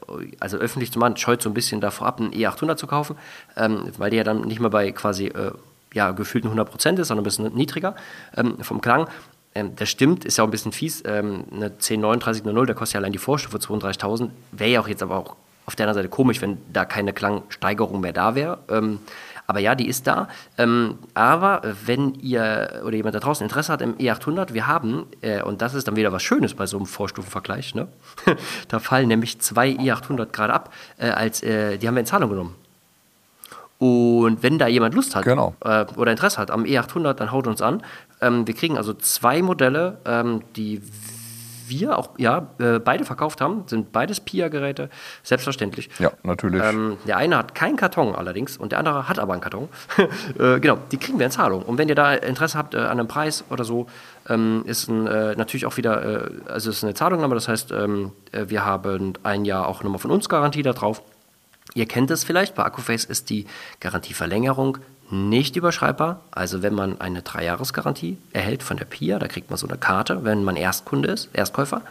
also 0.40 0.56
öffentlich 0.56 0.90
zu 0.90 0.98
machen, 0.98 1.18
scheut 1.18 1.42
so 1.42 1.50
ein 1.50 1.54
bisschen 1.54 1.82
davor 1.82 2.06
ab, 2.06 2.18
einen 2.18 2.32
E800 2.32 2.76
zu 2.76 2.86
kaufen, 2.86 3.16
ähm, 3.58 3.92
weil 3.98 4.08
der 4.08 4.16
ja 4.18 4.24
dann 4.24 4.40
nicht 4.40 4.58
mehr 4.58 4.70
bei 4.70 4.90
quasi 4.92 5.26
äh, 5.26 5.52
ja, 5.94 6.10
gefühlten 6.12 6.50
100% 6.50 6.98
ist, 6.98 7.08
sondern 7.08 7.22
ein 7.22 7.24
bisschen 7.24 7.54
niedriger 7.54 7.94
ähm, 8.36 8.62
vom 8.62 8.80
Klang. 8.80 9.08
Ähm, 9.54 9.74
das 9.76 9.88
stimmt, 9.88 10.24
ist 10.24 10.38
ja 10.38 10.44
auch 10.44 10.48
ein 10.48 10.52
bisschen 10.52 10.72
fies. 10.72 11.02
Ähm, 11.04 11.44
eine 11.52 11.70
103900, 11.70 12.70
da 12.70 12.74
kostet 12.74 12.94
ja 12.94 13.00
allein 13.00 13.12
die 13.12 13.18
Vorstufe 13.18 13.58
32.000. 13.58 14.30
Wäre 14.52 14.70
ja 14.70 14.80
auch 14.80 14.88
jetzt 14.88 15.02
aber 15.02 15.16
auch 15.16 15.36
auf 15.66 15.76
der 15.76 15.84
anderen 15.84 16.02
Seite 16.02 16.08
komisch, 16.08 16.40
wenn 16.40 16.58
da 16.72 16.86
keine 16.86 17.12
Klangsteigerung 17.12 18.00
mehr 18.00 18.14
da 18.14 18.34
wäre. 18.34 18.58
Ähm, 18.70 19.00
aber 19.46 19.60
ja, 19.60 19.74
die 19.74 19.88
ist 19.88 20.06
da. 20.06 20.28
Ähm, 20.58 20.98
aber 21.14 21.62
wenn 21.84 22.14
ihr 22.14 22.82
oder 22.84 22.96
jemand 22.96 23.14
da 23.14 23.20
draußen 23.20 23.44
Interesse 23.44 23.72
hat 23.72 23.82
im 23.82 23.96
E800, 23.96 24.52
wir 24.52 24.66
haben, 24.66 25.06
äh, 25.22 25.42
und 25.42 25.62
das 25.62 25.74
ist 25.74 25.88
dann 25.88 25.96
wieder 25.96 26.12
was 26.12 26.22
Schönes 26.22 26.54
bei 26.54 26.66
so 26.66 26.76
einem 26.76 26.86
Vorstufenvergleich, 26.86 27.74
ne? 27.74 27.88
da 28.68 28.78
fallen 28.78 29.08
nämlich 29.08 29.40
zwei 29.40 29.70
E800 29.70 30.26
gerade 30.26 30.52
ab, 30.52 30.72
äh, 30.98 31.08
als 31.08 31.42
äh, 31.42 31.78
die 31.78 31.88
haben 31.88 31.94
wir 31.94 32.00
in 32.00 32.06
Zahlung 32.06 32.30
genommen. 32.30 32.54
Und 33.78 34.42
wenn 34.42 34.58
da 34.58 34.66
jemand 34.66 34.94
Lust 34.94 35.14
hat 35.14 35.24
Genau. 35.24 35.54
äh, 35.64 35.86
oder 35.96 36.10
Interesse 36.10 36.38
hat 36.38 36.50
am 36.50 36.64
E800, 36.64 37.14
dann 37.14 37.30
haut 37.30 37.46
uns 37.46 37.62
an. 37.62 37.82
Ähm, 38.20 38.46
wir 38.46 38.54
kriegen 38.54 38.76
also 38.76 38.92
zwei 38.92 39.40
Modelle, 39.40 39.98
ähm, 40.04 40.42
die 40.56 40.82
wir 41.68 41.98
auch, 41.98 42.10
ja, 42.16 42.48
äh, 42.58 42.78
beide 42.78 43.04
verkauft 43.04 43.40
haben, 43.40 43.64
sind 43.66 43.92
beides 43.92 44.20
Pia-Geräte, 44.20 44.88
selbstverständlich. 45.22 45.90
Ja, 45.98 46.12
natürlich. 46.22 46.62
Ähm, 46.62 46.96
der 47.06 47.18
eine 47.18 47.36
hat 47.36 47.54
keinen 47.54 47.76
Karton 47.76 48.14
allerdings 48.14 48.56
und 48.56 48.72
der 48.72 48.78
andere 48.78 49.08
hat 49.08 49.18
aber 49.18 49.34
einen 49.34 49.42
Karton. 49.42 49.68
äh, 50.38 50.60
genau, 50.60 50.78
die 50.90 50.96
kriegen 50.96 51.18
wir 51.18 51.26
in 51.26 51.32
Zahlung. 51.32 51.62
Und 51.62 51.78
wenn 51.78 51.88
ihr 51.88 51.94
da 51.94 52.14
Interesse 52.14 52.56
habt 52.56 52.74
äh, 52.74 52.78
an 52.78 52.98
einem 52.98 53.08
Preis 53.08 53.44
oder 53.50 53.64
so, 53.64 53.86
ähm, 54.28 54.62
ist 54.66 54.88
ein, 54.88 55.06
äh, 55.06 55.36
natürlich 55.36 55.66
auch 55.66 55.76
wieder, 55.76 56.26
äh, 56.26 56.30
also 56.48 56.70
ist 56.70 56.82
eine 56.82 56.94
Zahlungnahme, 56.94 57.34
das 57.34 57.48
heißt, 57.48 57.72
ähm, 57.72 58.12
äh, 58.32 58.46
wir 58.48 58.64
haben 58.64 59.14
ein 59.22 59.44
Jahr 59.44 59.68
auch 59.68 59.82
nochmal 59.82 59.98
von 59.98 60.10
uns 60.10 60.28
Garantie 60.28 60.62
da 60.62 60.72
drauf. 60.72 61.02
Ihr 61.74 61.86
kennt 61.86 62.10
es 62.10 62.24
vielleicht, 62.24 62.54
bei 62.54 62.64
Akkuface 62.64 63.04
ist 63.04 63.30
die 63.30 63.46
Garantieverlängerung 63.80 64.78
nicht 65.10 65.56
überschreibbar. 65.56 66.20
Also 66.30 66.62
wenn 66.62 66.74
man 66.74 67.00
eine 67.00 67.22
Dreijahresgarantie 67.22 68.18
erhält 68.32 68.62
von 68.62 68.76
der 68.76 68.84
PIA, 68.84 69.18
da 69.18 69.28
kriegt 69.28 69.50
man 69.50 69.58
so 69.58 69.66
eine 69.66 69.78
Karte, 69.78 70.24
wenn 70.24 70.44
man 70.44 70.56
Erstkunde 70.56 71.08
ist, 71.08 71.28
Erstkäufer, 71.32 71.82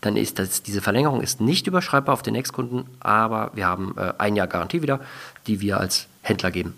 dann 0.00 0.16
ist 0.16 0.38
das, 0.38 0.62
diese 0.62 0.80
Verlängerung 0.80 1.20
ist 1.20 1.40
nicht 1.40 1.66
überschreibbar 1.66 2.12
auf 2.12 2.22
den 2.22 2.34
Nächstkunden, 2.34 2.86
aber 3.00 3.50
wir 3.54 3.66
haben 3.66 3.94
äh, 3.96 4.12
ein 4.18 4.36
Jahr 4.36 4.48
Garantie 4.48 4.82
wieder, 4.82 5.00
die 5.46 5.60
wir 5.60 5.78
als 5.78 6.08
Händler 6.22 6.50
geben. 6.50 6.74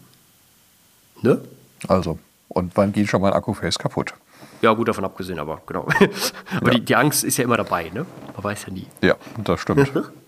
Ne? 1.22 1.40
Also, 1.88 2.18
und 2.48 2.76
wann 2.76 2.92
geht 2.92 3.08
schon 3.08 3.22
mal 3.22 3.28
ein 3.28 3.34
Akkuface 3.34 3.78
kaputt? 3.78 4.14
Ja, 4.60 4.72
gut 4.72 4.88
davon 4.88 5.04
abgesehen, 5.04 5.38
aber 5.38 5.62
genau. 5.66 5.88
aber 6.56 6.72
ja. 6.72 6.78
die, 6.78 6.84
die 6.84 6.96
Angst 6.96 7.24
ist 7.24 7.38
ja 7.38 7.44
immer 7.44 7.56
dabei, 7.56 7.90
ne? 7.90 8.06
Man 8.34 8.44
weiß 8.44 8.66
ja 8.66 8.72
nie. 8.72 8.86
Ja, 9.02 9.16
das 9.42 9.60
stimmt. 9.60 9.90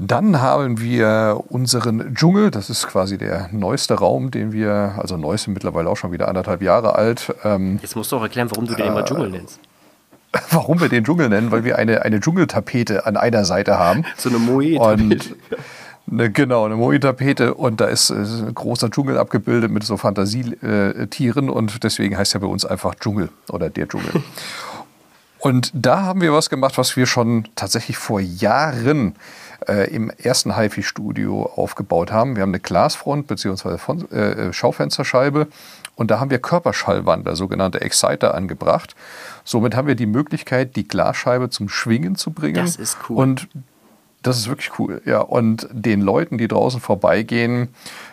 Dann 0.00 0.40
haben 0.40 0.80
wir 0.80 1.42
unseren 1.48 2.14
Dschungel, 2.14 2.52
das 2.52 2.70
ist 2.70 2.86
quasi 2.86 3.18
der 3.18 3.48
neueste 3.50 3.94
Raum, 3.94 4.30
den 4.30 4.52
wir, 4.52 4.94
also 4.96 5.16
neueste 5.16 5.50
mittlerweile 5.50 5.90
auch 5.90 5.96
schon 5.96 6.12
wieder 6.12 6.28
anderthalb 6.28 6.62
Jahre 6.62 6.94
alt. 6.94 7.34
Ähm, 7.42 7.80
Jetzt 7.82 7.96
musst 7.96 8.12
du 8.12 8.16
auch 8.16 8.22
erklären, 8.22 8.48
warum 8.48 8.68
du 8.68 8.74
den 8.74 8.86
äh, 8.86 8.88
immer 8.88 9.04
Dschungel 9.04 9.30
nennst. 9.30 9.60
Warum 10.50 10.78
wir 10.78 10.90
den 10.90 11.04
Dschungel 11.04 11.30
nennen, 11.30 11.50
weil 11.50 11.64
wir 11.64 11.78
eine, 11.78 12.02
eine 12.02 12.20
Dschungeltapete 12.20 13.06
an 13.06 13.16
einer 13.16 13.46
Seite 13.46 13.78
haben. 13.78 14.04
So 14.18 14.28
eine 14.28 14.38
Moe-Tapete. 14.38 15.36
Eine, 16.10 16.30
genau, 16.30 16.66
eine 16.66 16.76
Moe-Tapete 16.76 17.54
und 17.54 17.80
da 17.80 17.86
ist, 17.86 18.10
ist, 18.10 18.42
ein 18.42 18.54
großer 18.54 18.90
Dschungel 18.90 19.16
abgebildet 19.16 19.70
mit 19.70 19.84
so 19.84 19.96
Fantasietieren 19.96 21.48
und 21.48 21.82
deswegen 21.82 22.16
heißt 22.16 22.34
er 22.34 22.40
bei 22.40 22.46
uns 22.46 22.66
einfach 22.66 22.94
Dschungel 22.94 23.30
oder 23.50 23.70
der 23.70 23.88
Dschungel. 23.88 24.10
und 25.48 25.70
da 25.72 26.02
haben 26.02 26.20
wir 26.20 26.34
was 26.34 26.50
gemacht, 26.50 26.76
was 26.76 26.94
wir 26.94 27.06
schon 27.06 27.48
tatsächlich 27.56 27.96
vor 27.96 28.20
Jahren 28.20 29.14
äh, 29.66 29.90
im 29.90 30.10
ersten 30.10 30.54
HiFi-Studio 30.54 31.50
aufgebaut 31.56 32.12
haben. 32.12 32.36
Wir 32.36 32.42
haben 32.42 32.50
eine 32.50 32.60
Glasfront 32.60 33.26
bzw. 33.26 34.14
Äh, 34.14 34.52
Schaufensterscheibe 34.52 35.46
und 35.96 36.10
da 36.10 36.20
haben 36.20 36.30
wir 36.30 36.38
Körperschallwandler, 36.38 37.34
sogenannte 37.34 37.80
Exciter, 37.80 38.34
angebracht. 38.34 38.94
Somit 39.42 39.74
haben 39.74 39.88
wir 39.88 39.94
die 39.94 40.04
Möglichkeit, 40.04 40.76
die 40.76 40.86
Glasscheibe 40.86 41.48
zum 41.48 41.70
Schwingen 41.70 42.14
zu 42.14 42.30
bringen. 42.30 42.56
Das 42.56 42.76
ist 42.76 42.98
cool. 43.08 43.16
Und 43.16 43.48
das 44.20 44.36
ist 44.36 44.48
wirklich 44.48 44.78
cool, 44.78 45.00
ja. 45.06 45.20
Und 45.20 45.66
den 45.72 46.02
Leuten, 46.02 46.36
die 46.36 46.48
draußen 46.48 46.80
vorbeigehen, 46.80 47.68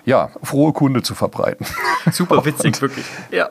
ja, 0.05 0.29
frohe 0.41 0.71
Kunde 0.71 1.03
zu 1.03 1.15
verbreiten. 1.15 1.65
Super 2.13 2.45
witzig, 2.45 2.81
wirklich. 2.81 3.05
Ja 3.29 3.49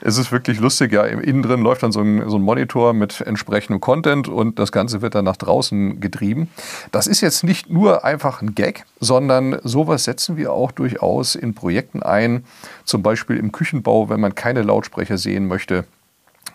es 0.00 0.18
ist 0.18 0.30
wirklich 0.30 0.60
lustig, 0.60 0.92
ja, 0.92 1.04
innen 1.04 1.42
drin 1.42 1.62
läuft 1.62 1.82
dann 1.82 1.92
so 1.92 2.00
ein, 2.00 2.28
so 2.28 2.36
ein 2.36 2.42
Monitor 2.42 2.92
mit 2.92 3.20
entsprechendem 3.20 3.80
Content 3.80 4.28
und 4.28 4.58
das 4.58 4.72
Ganze 4.72 5.02
wird 5.02 5.14
dann 5.14 5.24
nach 5.24 5.36
draußen 5.36 6.00
getrieben. 6.00 6.50
Das 6.92 7.06
ist 7.06 7.20
jetzt 7.20 7.44
nicht 7.44 7.68
nur 7.70 8.04
einfach 8.04 8.42
ein 8.42 8.54
Gag, 8.54 8.84
sondern 9.00 9.58
sowas 9.64 10.04
setzen 10.04 10.36
wir 10.36 10.52
auch 10.52 10.72
durchaus 10.72 11.34
in 11.34 11.54
Projekten 11.54 12.02
ein, 12.02 12.44
zum 12.84 13.02
Beispiel 13.02 13.36
im 13.36 13.52
Küchenbau, 13.52 14.08
wenn 14.08 14.20
man 14.20 14.34
keine 14.34 14.62
Lautsprecher 14.62 15.18
sehen 15.18 15.48
möchte. 15.48 15.84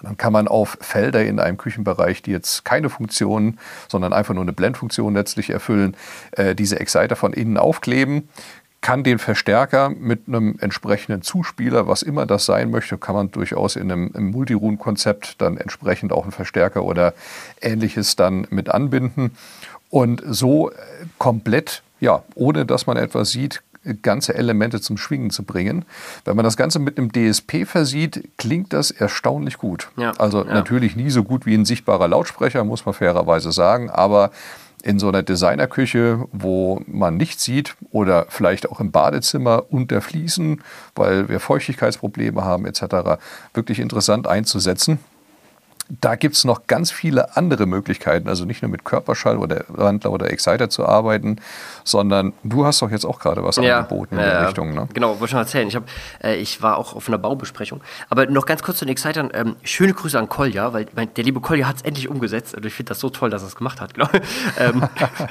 Dann 0.02 0.18
kann 0.18 0.34
man 0.34 0.50
auf 0.50 0.78
Felder 0.82 1.24
in 1.24 1.40
einem 1.40 1.58
Küchenbereich, 1.58 2.22
die 2.22 2.32
jetzt 2.32 2.66
keine 2.66 2.90
Funktion, 2.90 3.58
sondern 3.88 4.12
einfach 4.12 4.34
nur 4.34 4.44
eine 4.44 4.52
Blendfunktion 4.52 5.14
letztlich 5.14 5.50
erfüllen, 5.50 5.96
äh, 6.32 6.56
diese 6.56 6.80
Exciter 6.80 7.16
von 7.16 7.32
innen 7.32 7.58
aufkleben, 7.58 8.28
kann 8.84 9.04
den 9.04 9.18
Verstärker 9.18 9.90
mit 9.90 10.28
einem 10.28 10.58
entsprechenden 10.60 11.22
Zuspieler, 11.22 11.88
was 11.88 12.04
immer 12.04 12.25
das 12.25 12.46
sein 12.46 12.70
möchte, 12.70 12.98
kann 12.98 13.16
man 13.16 13.32
durchaus 13.32 13.78
in 13.78 13.92
einem, 13.92 14.12
einem 14.13 14.32
Multiroom-Konzept 14.32 15.42
dann 15.42 15.58
entsprechend 15.58 16.12
auch 16.12 16.24
einen 16.24 16.34
Verstärker 16.34 16.84
oder 16.84 17.13
ähnliches 17.62 18.18
dann 18.18 18.46
mit 18.50 18.70
anbinden. 18.70 19.32
Und 19.90 20.22
so 20.25 20.70
äh, 20.70 20.74
komplett, 21.18 21.82
ja, 22.02 22.24
ohne 22.36 22.66
dass 22.66 22.86
man 22.86 22.98
etwas 22.98 23.32
sieht, 23.32 23.63
ganze 24.02 24.36
Elemente 24.36 24.82
zum 24.82 24.98
Schwingen 24.98 25.30
zu 25.30 25.44
bringen. 25.44 25.86
Wenn 26.25 26.36
man 26.36 26.44
das 26.44 26.58
Ganze 26.58 26.80
mit 26.80 26.98
einem 26.98 27.12
DSP 27.12 27.66
versieht, 27.66 28.30
klingt 28.38 28.74
das 28.74 28.92
erstaunlich 28.92 29.58
gut. 29.58 29.90
Ja, 29.98 30.12
also 30.18 30.44
ja. 30.46 30.54
natürlich 30.54 30.96
nie 30.96 31.10
so 31.10 31.24
gut 31.24 31.46
wie 31.46 31.54
ein 31.54 31.66
sichtbarer 31.66 32.08
Lautsprecher, 32.08 32.63
muss 32.63 32.86
man 32.86 32.94
fairerweise 32.94 33.52
sagen, 33.52 33.90
aber 33.90 34.32
in 34.84 35.00
so 35.00 35.08
einer 35.08 35.24
Designerküche, 35.24 36.28
wo 36.32 36.82
man 36.86 37.18
nichts 37.18 37.44
sieht 37.44 37.75
oder 37.92 38.28
vielleicht 38.30 38.70
auch 38.70 38.80
im 38.80 38.92
Badezimmer 38.92 39.63
unter 39.70 40.02
Fliesen, 40.02 40.62
weil 40.94 41.30
wir 41.30 41.40
Feuchtigkeitsprobleme 41.40 42.44
haben 42.44 42.66
etc., 42.66 43.20
wirklich 43.54 43.80
interessant 43.80 44.28
einzusetzen 44.28 45.00
da 45.90 46.16
gibt 46.16 46.36
es 46.36 46.46
noch 46.46 46.68
ganz 46.68 46.92
viele 46.92 47.36
andere 47.36 47.66
Möglichkeiten, 47.66 48.30
also 48.30 48.46
nicht 48.46 48.62
nur 48.62 48.72
mit 48.72 48.86
Körperschall 48.86 49.38
oder 49.38 49.66
Wandler 49.68 50.12
oder 50.12 50.32
Exciter 50.32 50.70
zu 50.70 50.86
arbeiten, 50.86 51.38
sondern 51.84 52.34
du 52.44 52.66
hast 52.66 52.82
doch 52.82 52.90
jetzt 52.90 53.06
auch 53.06 53.20
gerade 53.20 53.44
was 53.44 53.58
ja, 53.58 53.80
angeboten 53.80 54.16
in 54.16 54.22
äh, 54.22 54.30
der 54.30 54.48
Richtung. 54.48 54.74
Ne? 54.74 54.88
Genau, 54.94 55.20
wollte 55.20 55.32
schon 55.32 55.40
erzählen. 55.40 55.68
Ich, 55.68 55.75
hab, 55.75 55.84
äh, 56.24 56.36
ich 56.36 56.62
war 56.62 56.78
auch 56.78 56.96
auf 56.96 57.08
einer 57.08 57.18
Baubesprechung. 57.18 57.82
Aber 58.10 58.25
noch 58.28 58.46
ganz 58.46 58.63
kurz 58.63 58.78
zu 58.78 58.86
den 58.86 58.92
Excitern. 58.92 59.30
Ähm, 59.34 59.56
schöne 59.63 59.94
Grüße 59.94 60.18
an 60.18 60.30
Kolja, 60.30 60.74
weil 60.74 60.88
mein, 60.96 61.13
der 61.13 61.24
liebe 61.24 61.42
Kolja 61.42 61.68
hat 61.68 61.78
es 61.78 61.82
endlich 61.82 62.08
umgesetzt. 62.08 62.56
Und 62.56 62.66
ich 62.66 62.74
finde 62.74 62.90
das 62.90 63.00
so 63.00 63.10
toll, 63.10 63.30
dass 63.30 63.44
er 63.44 63.48
es 63.48 63.56
gemacht 63.56 63.82
hat. 63.82 63.94
Genau. 63.94 64.10
ähm, 64.60 64.84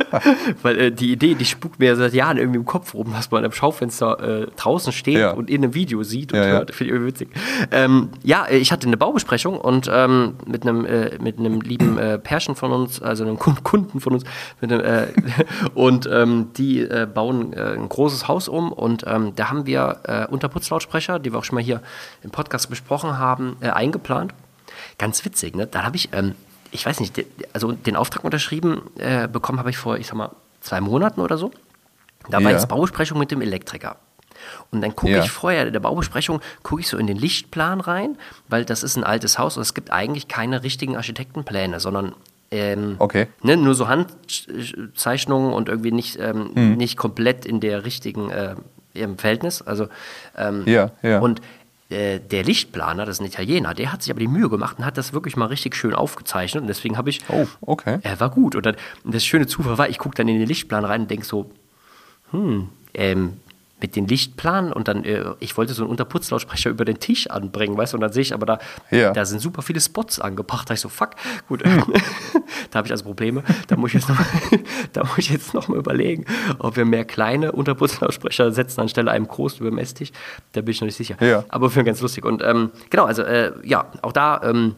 weil 0.62 0.78
äh, 0.78 0.92
die 0.92 1.12
Idee, 1.12 1.34
die 1.34 1.44
spukt 1.44 1.78
mir 1.78 1.96
seit 1.96 2.12
Jahren 2.12 2.36
irgendwie 2.36 2.58
im 2.58 2.66
Kopf 2.66 2.94
rum, 2.94 3.12
dass 3.12 3.30
man 3.30 3.44
am 3.44 3.52
Schaufenster 3.52 4.42
äh, 4.42 4.46
draußen 4.56 4.92
steht 4.92 5.18
ja. 5.18 5.30
und 5.32 5.48
in 5.48 5.62
einem 5.62 5.74
Video 5.74 6.02
sieht 6.02 6.32
und 6.32 6.38
ja, 6.38 6.44
hört. 6.44 6.74
Finde 6.74 6.90
ich 6.90 6.94
irgendwie 6.94 7.12
witzig. 7.12 7.28
Ähm, 7.70 8.10
ja, 8.22 8.46
ich 8.48 8.72
hatte 8.72 8.86
eine 8.86 8.96
Baubesprechung 8.96 9.58
und 9.58 9.90
ähm, 9.92 10.34
mit 10.46 10.62
einem, 10.62 10.84
äh, 10.84 11.18
mit 11.18 11.38
einem 11.38 11.60
lieben 11.60 11.98
äh, 11.98 12.18
Pärchen 12.18 12.54
von 12.54 12.72
uns, 12.72 13.00
also 13.00 13.24
einem 13.24 13.38
Kunden 13.38 14.00
von 14.00 14.14
uns, 14.14 14.24
einem, 14.60 14.80
äh, 14.80 15.06
und 15.74 16.08
ähm, 16.10 16.50
die 16.56 16.80
äh, 16.80 17.06
bauen 17.12 17.52
äh, 17.52 17.74
ein 17.74 17.88
großes 17.88 18.28
Haus 18.28 18.48
um 18.48 18.72
und 18.72 19.04
ähm, 19.06 19.34
da 19.36 19.50
haben 19.50 19.66
wir 19.66 20.00
äh, 20.04 20.26
Unterputzlautsprecher, 20.26 21.18
die 21.18 21.32
wir 21.32 21.38
auch 21.38 21.44
schon 21.44 21.56
mal 21.56 21.64
hier 21.64 21.82
im 22.22 22.30
Podcast 22.30 22.70
besprochen 22.70 23.18
haben, 23.18 23.56
eingeplant. 23.60 24.34
Ganz 24.98 25.24
witzig, 25.24 25.54
ne? 25.54 25.66
Da 25.66 25.84
habe 25.84 25.96
ich, 25.96 26.10
ähm, 26.12 26.34
ich 26.70 26.86
weiß 26.86 27.00
nicht, 27.00 27.24
also 27.52 27.72
den 27.72 27.96
Auftrag 27.96 28.24
unterschrieben 28.24 28.82
bekommen 29.32 29.58
habe 29.58 29.70
ich 29.70 29.76
vor, 29.76 29.98
ich 29.98 30.06
sag 30.06 30.16
mal, 30.16 30.30
zwei 30.60 30.80
Monaten 30.80 31.20
oder 31.20 31.36
so. 31.36 31.50
Da 32.28 32.38
war 32.38 32.50
ja. 32.50 32.50
jetzt 32.52 32.68
Baubesprechung 32.68 33.18
mit 33.18 33.30
dem 33.30 33.42
Elektriker. 33.42 33.96
Und 34.70 34.80
dann 34.80 34.94
gucke 34.96 35.12
ja. 35.12 35.24
ich 35.24 35.30
vorher 35.30 35.66
in 35.66 35.72
der 35.72 35.80
Baubesprechung, 35.80 36.40
gucke 36.62 36.80
ich 36.80 36.88
so 36.88 36.98
in 36.98 37.06
den 37.06 37.16
Lichtplan 37.16 37.80
rein, 37.80 38.16
weil 38.48 38.64
das 38.64 38.82
ist 38.82 38.96
ein 38.96 39.04
altes 39.04 39.38
Haus 39.38 39.56
und 39.56 39.62
es 39.62 39.74
gibt 39.74 39.90
eigentlich 39.90 40.28
keine 40.28 40.62
richtigen 40.62 40.96
Architektenpläne, 40.96 41.80
sondern 41.80 42.14
ähm, 42.50 42.96
okay. 42.98 43.28
ne, 43.42 43.56
nur 43.56 43.74
so 43.74 43.88
Handzeichnungen 43.88 45.52
und 45.52 45.68
irgendwie 45.68 45.92
nicht, 45.92 46.18
ähm, 46.18 46.50
hm. 46.54 46.76
nicht 46.76 46.96
komplett 46.96 47.46
in 47.46 47.60
der 47.60 47.84
richtigen 47.84 48.30
äh, 48.30 48.56
im 48.94 49.16
Verhältnis. 49.16 49.62
Also, 49.62 49.88
ähm, 50.36 50.64
ja, 50.66 50.90
ja. 51.02 51.18
Und 51.20 51.40
äh, 51.88 52.20
der 52.20 52.44
Lichtplaner, 52.44 53.04
das 53.04 53.16
ist 53.16 53.20
ein 53.20 53.26
Italiener, 53.26 53.74
der 53.74 53.92
hat 53.92 54.02
sich 54.02 54.10
aber 54.10 54.20
die 54.20 54.28
Mühe 54.28 54.48
gemacht 54.48 54.78
und 54.78 54.84
hat 54.84 54.98
das 54.98 55.12
wirklich 55.12 55.36
mal 55.36 55.46
richtig 55.46 55.76
schön 55.76 55.94
aufgezeichnet. 55.94 56.62
Und 56.62 56.68
deswegen 56.68 56.96
habe 56.96 57.10
ich. 57.10 57.20
Oh, 57.28 57.46
okay. 57.60 57.98
Er 58.02 58.20
war 58.20 58.30
gut. 58.30 58.54
Und 58.54 58.66
dann, 58.66 58.76
das 59.04 59.24
schöne 59.24 59.46
Zufall 59.46 59.78
war, 59.78 59.88
ich 59.88 59.98
gucke 59.98 60.16
dann 60.16 60.28
in 60.28 60.38
den 60.38 60.48
Lichtplan 60.48 60.84
rein 60.84 61.02
und 61.02 61.10
denke 61.10 61.24
so, 61.24 61.50
hm, 62.30 62.68
ähm, 62.94 63.38
mit 63.82 63.96
den 63.96 64.06
Lichtplanen 64.06 64.72
und 64.72 64.88
dann, 64.88 65.04
äh, 65.04 65.24
ich 65.40 65.56
wollte 65.56 65.74
so 65.74 65.82
einen 65.82 65.90
Unterputzlautsprecher 65.90 66.70
über 66.70 66.84
den 66.84 67.00
Tisch 67.00 67.28
anbringen, 67.28 67.76
weißt 67.76 67.92
du, 67.92 67.96
und 67.96 68.00
dann 68.00 68.12
sehe 68.12 68.22
ich 68.22 68.32
aber 68.32 68.46
da, 68.46 68.58
ja. 68.90 69.12
da 69.12 69.24
sind 69.24 69.40
super 69.40 69.62
viele 69.62 69.80
Spots 69.80 70.20
angebracht. 70.20 70.70
Da 70.70 70.74
ich 70.74 70.80
so, 70.80 70.88
fuck, 70.88 71.10
gut, 71.48 71.64
hm. 71.64 71.82
da 72.70 72.78
habe 72.78 72.86
ich 72.86 72.92
also 72.92 73.04
Probleme. 73.04 73.42
Da 73.66 73.76
muss 73.76 73.90
ich 73.90 73.94
jetzt 73.94 74.08
noch, 74.08 74.18
da 74.92 75.04
muss 75.04 75.18
ich 75.18 75.30
jetzt 75.30 75.52
noch 75.52 75.68
mal 75.68 75.78
überlegen, 75.78 76.24
ob 76.58 76.76
wir 76.76 76.84
mehr 76.84 77.04
kleine 77.04 77.52
Unterputzlautsprecher 77.52 78.52
setzen 78.52 78.80
anstelle 78.80 79.10
einem 79.10 79.26
großen 79.26 79.60
über 79.60 79.70
dem 79.70 79.78
Esstisch. 79.78 80.12
Da 80.52 80.60
bin 80.60 80.70
ich 80.70 80.80
noch 80.80 80.86
nicht 80.86 80.96
sicher. 80.96 81.16
Ja. 81.20 81.44
Aber 81.48 81.68
für 81.68 81.82
ganz 81.82 82.00
lustig. 82.00 82.24
Und 82.24 82.42
ähm, 82.42 82.70
genau, 82.88 83.04
also 83.04 83.22
äh, 83.22 83.52
ja, 83.64 83.90
auch 84.02 84.12
da 84.12 84.40
ähm, 84.44 84.76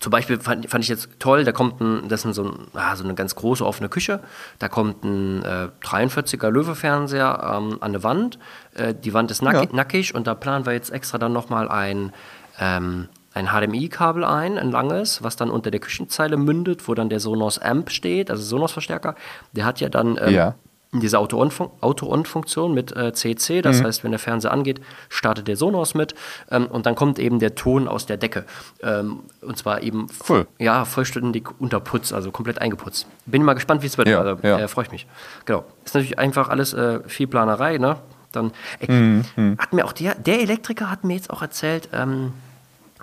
zum 0.00 0.10
Beispiel 0.10 0.40
fand, 0.40 0.68
fand, 0.70 0.84
ich 0.84 0.90
jetzt 0.90 1.08
toll, 1.18 1.44
da 1.44 1.52
kommt 1.52 1.80
ein, 1.80 2.08
das 2.08 2.24
ist 2.24 2.36
so, 2.36 2.44
ein, 2.44 2.66
ah, 2.74 2.94
so 2.96 3.04
eine 3.04 3.14
ganz 3.14 3.34
große 3.34 3.64
offene 3.64 3.88
Küche, 3.88 4.20
da 4.58 4.68
kommt 4.68 5.04
ein 5.04 5.42
äh, 5.42 5.68
43er 5.82 6.50
Löwe-Fernseher 6.50 7.54
ähm, 7.56 7.78
an 7.80 7.92
der 7.92 8.02
Wand, 8.02 8.38
äh, 8.74 8.94
die 8.94 9.14
Wand 9.14 9.30
ist 9.30 9.42
nack, 9.42 9.54
ja. 9.54 9.64
nackig 9.72 10.14
und 10.14 10.26
da 10.26 10.34
planen 10.34 10.66
wir 10.66 10.72
jetzt 10.72 10.90
extra 10.90 11.18
dann 11.18 11.32
nochmal 11.32 11.68
ein, 11.68 12.12
ähm, 12.58 13.08
ein 13.34 13.48
HDMI-Kabel 13.48 14.24
ein, 14.24 14.58
ein 14.58 14.70
langes, 14.70 15.22
was 15.22 15.36
dann 15.36 15.50
unter 15.50 15.70
der 15.70 15.80
Küchenzeile 15.80 16.36
mündet, 16.36 16.88
wo 16.88 16.94
dann 16.94 17.08
der 17.08 17.20
Sonos 17.20 17.58
Amp 17.58 17.90
steht, 17.90 18.30
also 18.30 18.42
Sonos-Verstärker, 18.42 19.14
der 19.52 19.64
hat 19.64 19.80
ja 19.80 19.88
dann 19.88 20.18
ähm, 20.20 20.34
ja 20.34 20.54
diese 20.92 21.18
Auto-On-Funktion 21.18 22.72
mit 22.72 22.96
äh, 22.96 23.12
CC, 23.12 23.60
das 23.60 23.80
mhm. 23.80 23.84
heißt, 23.84 24.04
wenn 24.04 24.10
der 24.10 24.18
Fernseher 24.18 24.52
angeht, 24.52 24.80
startet 25.10 25.46
der 25.46 25.56
Sonos 25.56 25.94
mit 25.94 26.14
ähm, 26.50 26.66
und 26.66 26.86
dann 26.86 26.94
kommt 26.94 27.18
eben 27.18 27.38
der 27.38 27.54
Ton 27.54 27.88
aus 27.88 28.06
der 28.06 28.16
Decke. 28.16 28.46
Ähm, 28.82 29.20
und 29.42 29.58
zwar 29.58 29.82
eben 29.82 30.06
cool. 30.28 30.46
ja, 30.58 30.86
vollständig 30.86 31.48
unter 31.58 31.80
Putz, 31.80 32.12
also 32.12 32.30
komplett 32.30 32.60
eingeputzt. 32.60 33.06
Bin 33.26 33.42
mal 33.42 33.54
gespannt, 33.54 33.82
wie 33.82 33.86
es 33.86 33.98
wird. 33.98 34.08
Ja, 34.08 34.20
also, 34.20 34.46
ja. 34.46 34.60
äh, 34.60 34.68
Freue 34.68 34.86
ich 34.86 34.90
mich. 34.90 35.06
Genau. 35.44 35.64
Ist 35.84 35.94
natürlich 35.94 36.18
einfach 36.18 36.48
alles 36.48 36.72
äh, 36.72 37.00
viel 37.06 37.26
Planerei, 37.26 37.76
ne? 37.76 37.96
Dann 38.32 38.52
ey, 38.80 38.90
mhm, 38.90 39.24
mhm. 39.36 39.58
hat 39.58 39.72
mir 39.72 39.84
auch 39.84 39.92
der, 39.92 40.14
der 40.14 40.40
Elektriker 40.40 40.90
hat 40.90 41.04
mir 41.04 41.14
jetzt 41.14 41.30
auch 41.30 41.42
erzählt, 41.42 41.88
ähm, 41.92 42.32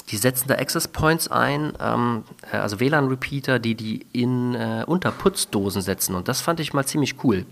die 0.10 0.18
setzen 0.18 0.48
da 0.48 0.56
Access 0.56 0.88
Points 0.88 1.28
ein, 1.28 1.74
ähm, 1.80 2.24
äh, 2.52 2.58
also 2.58 2.80
WLAN-Repeater, 2.80 3.60
die 3.60 3.76
die 3.76 4.06
in 4.12 4.54
äh, 4.56 4.84
Unterputzdosen 4.86 5.82
setzen. 5.82 6.16
Und 6.16 6.28
das 6.28 6.42
fand 6.42 6.60
ich 6.60 6.74
mal 6.74 6.86
ziemlich 6.86 7.24
cool. 7.24 7.46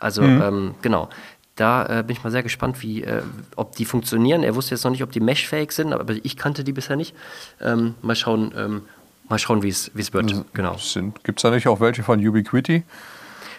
Also 0.00 0.22
mhm. 0.22 0.42
ähm, 0.42 0.74
genau. 0.82 1.08
Da 1.56 2.00
äh, 2.00 2.02
bin 2.02 2.16
ich 2.16 2.24
mal 2.24 2.30
sehr 2.30 2.42
gespannt, 2.42 2.82
wie, 2.82 3.02
äh, 3.02 3.22
ob 3.56 3.76
die 3.76 3.84
funktionieren. 3.84 4.42
Er 4.42 4.54
wusste 4.54 4.74
jetzt 4.74 4.84
noch 4.84 4.90
nicht, 4.90 5.02
ob 5.02 5.12
die 5.12 5.20
meshfähig 5.20 5.72
sind, 5.72 5.92
aber 5.92 6.14
ich 6.22 6.36
kannte 6.36 6.64
die 6.64 6.72
bisher 6.72 6.96
nicht. 6.96 7.14
Ähm, 7.60 7.94
mal 8.00 8.16
schauen, 8.16 8.52
ähm, 8.56 8.82
mal 9.28 9.38
schauen, 9.38 9.62
wie 9.62 9.68
es 9.68 9.92
wird. 9.94 10.34
Mhm. 10.34 10.44
Genau. 10.54 10.76
Gibt 11.22 11.38
es 11.38 11.42
da 11.42 11.50
nicht 11.50 11.68
auch 11.68 11.80
welche 11.80 12.02
von 12.02 12.26
Ubiquiti? 12.26 12.84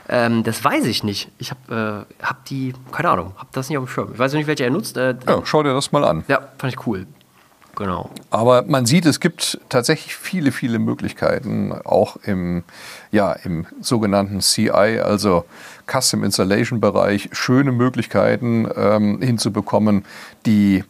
Ähm, 0.09 0.43
das 0.43 0.63
weiß 0.63 0.85
ich 0.87 1.03
nicht. 1.03 1.29
Ich 1.37 1.51
habe 1.51 2.07
äh, 2.21 2.25
hab 2.25 2.43
die, 2.45 2.73
keine 2.91 3.09
Ahnung, 3.09 3.33
habe 3.37 3.49
das 3.53 3.69
nicht 3.69 3.77
auf 3.77 3.85
dem 3.85 3.89
Schirm. 3.89 4.09
Ich 4.13 4.19
weiß 4.19 4.33
nicht, 4.33 4.47
welche 4.47 4.63
er 4.63 4.71
nutzt. 4.71 4.97
Äh, 4.97 5.15
ja, 5.27 5.41
schau 5.45 5.63
dir 5.63 5.73
das 5.73 5.91
mal 5.91 6.03
an. 6.03 6.23
Ja, 6.27 6.49
fand 6.57 6.73
ich 6.73 6.87
cool. 6.87 7.07
Genau. 7.81 8.11
Aber 8.29 8.61
man 8.61 8.85
sieht, 8.85 9.07
es 9.07 9.19
gibt 9.19 9.59
tatsächlich 9.69 10.15
viele, 10.15 10.51
viele 10.51 10.77
Möglichkeiten, 10.77 11.71
auch 11.71 12.15
im, 12.17 12.63
ja, 13.09 13.31
im 13.31 13.65
sogenannten 13.81 14.39
CI, 14.39 14.69
also 14.69 15.45
Custom 15.91 16.23
Installation 16.23 16.79
Bereich, 16.79 17.29
schöne 17.31 17.71
Möglichkeiten 17.71 18.69
ähm, 18.75 19.19
hinzubekommen, 19.19 20.05
die, 20.45 20.83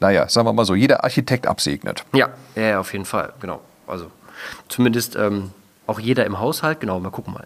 naja, 0.00 0.26
sagen 0.30 0.46
wir 0.46 0.54
mal 0.54 0.64
so, 0.64 0.74
jeder 0.74 1.04
Architekt 1.04 1.46
absegnet. 1.46 2.06
Ja, 2.14 2.30
ja, 2.54 2.80
auf 2.80 2.94
jeden 2.94 3.04
Fall, 3.04 3.34
genau. 3.40 3.60
Also 3.86 4.10
zumindest 4.70 5.16
ähm, 5.16 5.50
auch 5.86 6.00
jeder 6.00 6.24
im 6.24 6.40
Haushalt, 6.40 6.80
genau, 6.80 6.98
mal 6.98 7.10
gucken 7.10 7.34
mal. 7.34 7.44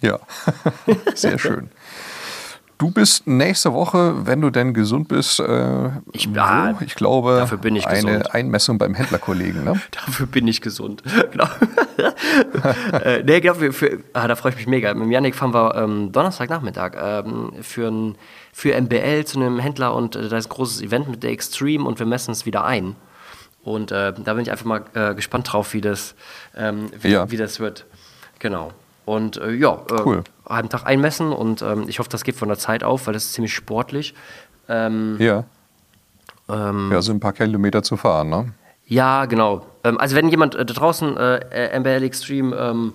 Ja, 0.00 0.20
sehr 1.16 1.40
schön. 1.40 1.70
Du 2.80 2.90
bist 2.90 3.26
nächste 3.26 3.74
Woche, 3.74 4.26
wenn 4.26 4.40
du 4.40 4.48
denn 4.48 4.72
gesund 4.72 5.08
bist, 5.08 5.38
äh, 5.38 5.90
ich, 6.12 6.24
ja, 6.34 6.74
ich 6.80 6.94
glaube, 6.94 7.36
dafür 7.36 7.58
bin 7.58 7.76
ich 7.76 7.86
eine 7.86 8.00
gesund. 8.00 8.34
Einmessung 8.34 8.78
beim 8.78 8.94
Händlerkollegen. 8.94 9.64
Ne? 9.64 9.78
dafür 9.90 10.24
bin 10.24 10.48
ich 10.48 10.62
gesund. 10.62 11.02
genau. 11.30 11.44
äh, 13.04 13.22
nee, 13.22 13.40
genau, 13.40 13.52
für, 13.52 13.74
für, 13.74 13.98
ah, 14.14 14.26
da 14.26 14.34
freue 14.34 14.52
ich 14.52 14.56
mich 14.56 14.66
mega. 14.66 14.94
Mit 14.94 15.10
Janik 15.10 15.34
fahren 15.34 15.52
wir 15.52 15.74
ähm, 15.74 16.10
Donnerstagnachmittag 16.10 16.92
ähm, 16.98 17.52
für, 17.60 17.88
ein, 17.88 18.14
für 18.50 18.80
MBL 18.80 19.26
zu 19.26 19.38
einem 19.38 19.58
Händler 19.58 19.94
und 19.94 20.16
äh, 20.16 20.30
da 20.30 20.38
ist 20.38 20.46
ein 20.46 20.54
großes 20.54 20.80
Event 20.80 21.10
mit 21.10 21.22
der 21.22 21.32
Extreme 21.32 21.84
und 21.84 21.98
wir 21.98 22.06
messen 22.06 22.30
es 22.30 22.46
wieder 22.46 22.64
ein. 22.64 22.96
Und 23.62 23.92
äh, 23.92 24.14
da 24.14 24.32
bin 24.32 24.40
ich 24.40 24.50
einfach 24.50 24.64
mal 24.64 24.84
äh, 24.94 25.14
gespannt 25.14 25.52
drauf, 25.52 25.74
wie 25.74 25.82
das, 25.82 26.14
ähm, 26.56 26.86
wie, 26.98 27.10
ja. 27.10 27.30
wie 27.30 27.36
das 27.36 27.60
wird. 27.60 27.84
Genau. 28.38 28.72
Und 29.04 29.36
äh, 29.36 29.52
ja, 29.52 29.74
äh, 29.74 30.02
cool. 30.06 30.24
Halben 30.50 30.68
Tag 30.68 30.86
einmessen 30.86 31.32
und 31.32 31.62
ähm, 31.62 31.84
ich 31.88 31.98
hoffe, 31.98 32.10
das 32.10 32.24
geht 32.24 32.36
von 32.36 32.48
der 32.48 32.58
Zeit 32.58 32.84
auf, 32.84 33.06
weil 33.06 33.14
das 33.14 33.24
ist 33.24 33.32
ziemlich 33.32 33.54
sportlich. 33.54 34.14
Ähm, 34.68 35.16
ja. 35.18 35.44
Ähm, 36.48 36.90
ja, 36.92 37.00
sind 37.02 37.16
ein 37.16 37.20
paar 37.20 37.32
Kilometer 37.32 37.82
zu 37.82 37.96
fahren, 37.96 38.28
ne? 38.28 38.52
Ja, 38.86 39.26
genau. 39.26 39.64
Ähm, 39.84 39.98
also 39.98 40.16
wenn 40.16 40.28
jemand 40.28 40.56
äh, 40.56 40.64
da 40.64 40.74
draußen 40.74 41.16
äh, 41.16 41.78
MBL 41.78 42.02
Extreme 42.02 42.56
ähm, 42.56 42.92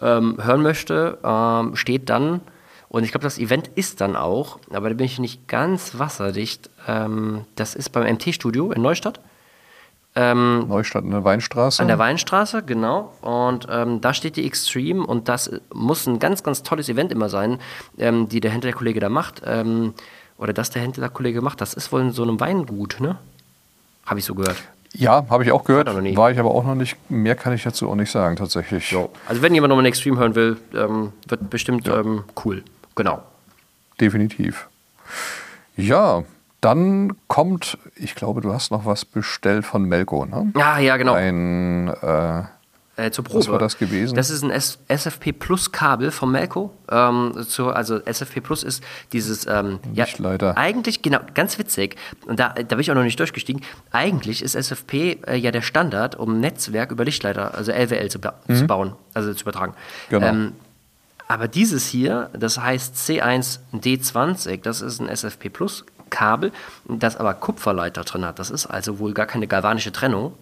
ähm, 0.00 0.36
hören 0.42 0.62
möchte, 0.62 1.18
steht 1.74 2.08
dann, 2.08 2.40
und 2.88 3.04
ich 3.04 3.10
glaube, 3.10 3.24
das 3.24 3.38
Event 3.38 3.68
ist 3.68 4.00
dann 4.00 4.16
auch, 4.16 4.58
aber 4.70 4.88
da 4.88 4.94
bin 4.94 5.06
ich 5.06 5.18
nicht 5.18 5.46
ganz 5.46 5.98
wasserdicht, 5.98 6.70
das 7.54 7.74
ist 7.74 7.90
beim 7.90 8.14
MT-Studio 8.14 8.72
in 8.72 8.80
Neustadt. 8.80 9.20
Ähm, 10.16 10.66
Neustadt 10.68 11.04
an 11.04 11.10
der 11.10 11.24
Weinstraße. 11.24 11.80
An 11.80 11.88
der 11.88 11.98
Weinstraße, 11.98 12.62
genau. 12.64 13.12
Und 13.20 13.68
ähm, 13.70 14.00
da 14.00 14.12
steht 14.12 14.36
die 14.36 14.44
Extreme 14.44 15.06
und 15.06 15.28
das 15.28 15.50
muss 15.72 16.06
ein 16.06 16.18
ganz, 16.18 16.42
ganz 16.42 16.62
tolles 16.64 16.88
Event 16.88 17.12
immer 17.12 17.28
sein, 17.28 17.58
ähm, 17.98 18.28
die 18.28 18.40
der 18.40 18.50
Händlerkollege 18.50 18.98
da 18.98 19.08
macht. 19.08 19.42
Ähm, 19.44 19.94
oder 20.36 20.52
das 20.52 20.70
der 20.70 20.82
Händlerkollege 20.82 21.42
macht. 21.42 21.60
Das 21.60 21.74
ist 21.74 21.92
wohl 21.92 22.00
in 22.00 22.12
so 22.12 22.22
einem 22.22 22.40
Weingut, 22.40 22.96
ne? 22.98 23.18
Habe 24.06 24.18
ich 24.18 24.24
so 24.24 24.34
gehört. 24.34 24.56
Ja, 24.92 25.26
habe 25.30 25.44
ich 25.44 25.52
auch 25.52 25.64
gehört. 25.64 25.86
War 26.16 26.30
ich 26.32 26.38
aber 26.38 26.50
auch 26.50 26.64
noch 26.64 26.74
nicht. 26.74 26.96
Mehr 27.08 27.36
kann 27.36 27.52
ich 27.52 27.62
dazu 27.62 27.88
auch 27.88 27.94
nicht 27.94 28.10
sagen, 28.10 28.36
tatsächlich. 28.36 28.90
Jo. 28.90 29.10
Also, 29.28 29.42
wenn 29.42 29.54
jemand 29.54 29.68
nochmal 29.68 29.84
einen 29.84 29.92
Extreme 29.92 30.18
hören 30.18 30.34
will, 30.34 30.56
ähm, 30.74 31.12
wird 31.28 31.48
bestimmt 31.48 31.86
ja. 31.86 32.00
Ähm, 32.00 32.24
cool. 32.44 32.64
Genau. 32.96 33.22
Definitiv. 34.00 34.66
Ja, 35.76 36.24
dann 36.60 37.12
kommt, 37.28 37.78
ich 37.96 38.14
glaube, 38.14 38.40
du 38.40 38.52
hast 38.52 38.70
noch 38.70 38.84
was 38.84 39.04
bestellt 39.04 39.64
von 39.64 39.84
Melco, 39.84 40.26
ne? 40.26 40.52
Ja, 40.56 40.78
ja, 40.78 40.96
genau. 40.96 41.14
Ein, 41.14 41.88
äh, 41.88 42.42
äh, 43.00 43.10
zur 43.10 43.24
Probe. 43.24 43.38
Was 43.38 43.48
war 43.48 43.58
das 43.58 43.78
gewesen? 43.78 44.14
Das 44.14 44.28
ist 44.28 44.42
ein 44.42 44.50
S 44.50 44.78
SFP 44.88 45.32
Plus 45.32 45.72
Kabel 45.72 46.10
von 46.10 46.30
Melco. 46.30 46.70
Ähm, 46.90 47.32
zu, 47.48 47.70
also 47.70 47.98
SFP 47.98 48.40
Plus 48.40 48.62
ist 48.62 48.82
dieses 49.12 49.46
ähm, 49.46 49.78
Lichtleiter. 49.94 50.48
Ja, 50.48 50.56
eigentlich, 50.56 51.00
genau, 51.00 51.20
ganz 51.34 51.58
witzig. 51.58 51.96
Und 52.26 52.38
da, 52.38 52.50
da 52.50 52.62
bin 52.62 52.80
ich 52.80 52.90
auch 52.90 52.94
noch 52.94 53.02
nicht 53.02 53.18
durchgestiegen. 53.18 53.62
Eigentlich 53.90 54.42
ist 54.42 54.54
SFP 54.54 55.18
äh, 55.26 55.36
ja 55.36 55.50
der 55.50 55.62
Standard, 55.62 56.16
um 56.16 56.40
Netzwerk 56.40 56.90
über 56.90 57.04
Lichtleiter, 57.04 57.54
also 57.54 57.72
LWL 57.72 58.10
zu, 58.10 58.18
mhm. 58.18 58.54
zu 58.54 58.66
bauen, 58.66 58.92
also 59.14 59.32
zu 59.32 59.42
übertragen. 59.42 59.72
Genau. 60.10 60.26
Ähm, 60.26 60.52
aber 61.26 61.46
dieses 61.48 61.86
hier, 61.86 62.28
das 62.32 62.58
heißt 62.58 62.96
C1D20, 62.96 64.62
das 64.62 64.82
ist 64.82 65.00
ein 65.00 65.08
SFP 65.08 65.48
Plus 65.48 65.86
Kabel, 66.10 66.52
das 66.86 67.16
aber 67.16 67.34
Kupferleiter 67.34 68.04
drin 68.04 68.24
hat. 68.24 68.38
Das 68.38 68.50
ist 68.50 68.66
also 68.66 68.98
wohl 68.98 69.14
gar 69.14 69.26
keine 69.26 69.46
galvanische 69.46 69.92
Trennung. 69.92 70.34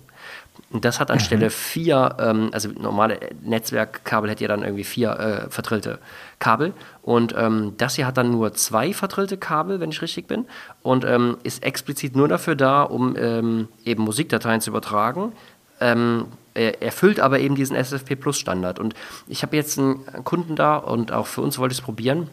Das 0.70 1.00
hat 1.00 1.10
anstelle 1.10 1.46
mhm. 1.46 1.50
vier, 1.50 2.16
ähm, 2.18 2.50
also 2.52 2.68
normale 2.68 3.18
Netzwerkkabel 3.42 4.28
hätte 4.30 4.42
ja 4.44 4.48
dann 4.48 4.62
irgendwie 4.62 4.84
vier 4.84 5.10
äh, 5.18 5.50
verdrillte 5.50 5.98
Kabel. 6.40 6.74
Und 7.02 7.34
ähm, 7.38 7.74
das 7.78 7.94
hier 7.94 8.06
hat 8.06 8.16
dann 8.16 8.30
nur 8.30 8.52
zwei 8.54 8.92
verdrillte 8.92 9.38
Kabel, 9.38 9.80
wenn 9.80 9.90
ich 9.90 10.02
richtig 10.02 10.26
bin. 10.26 10.46
Und 10.82 11.04
ähm, 11.04 11.38
ist 11.42 11.62
explizit 11.62 12.16
nur 12.16 12.28
dafür 12.28 12.54
da, 12.54 12.82
um 12.82 13.16
ähm, 13.16 13.68
eben 13.84 14.02
Musikdateien 14.02 14.60
zu 14.60 14.70
übertragen. 14.70 15.32
Ähm, 15.80 16.26
er 16.54 16.82
erfüllt 16.82 17.20
aber 17.20 17.38
eben 17.38 17.54
diesen 17.54 17.76
SFP 17.76 18.16
Plus 18.16 18.38
Standard. 18.38 18.78
Und 18.78 18.94
ich 19.26 19.42
habe 19.42 19.56
jetzt 19.56 19.78
einen 19.78 20.04
Kunden 20.24 20.56
da 20.56 20.76
und 20.76 21.12
auch 21.12 21.26
für 21.26 21.40
uns 21.40 21.58
wollte 21.58 21.72
ich 21.72 21.78
es 21.78 21.84
probieren. 21.84 22.28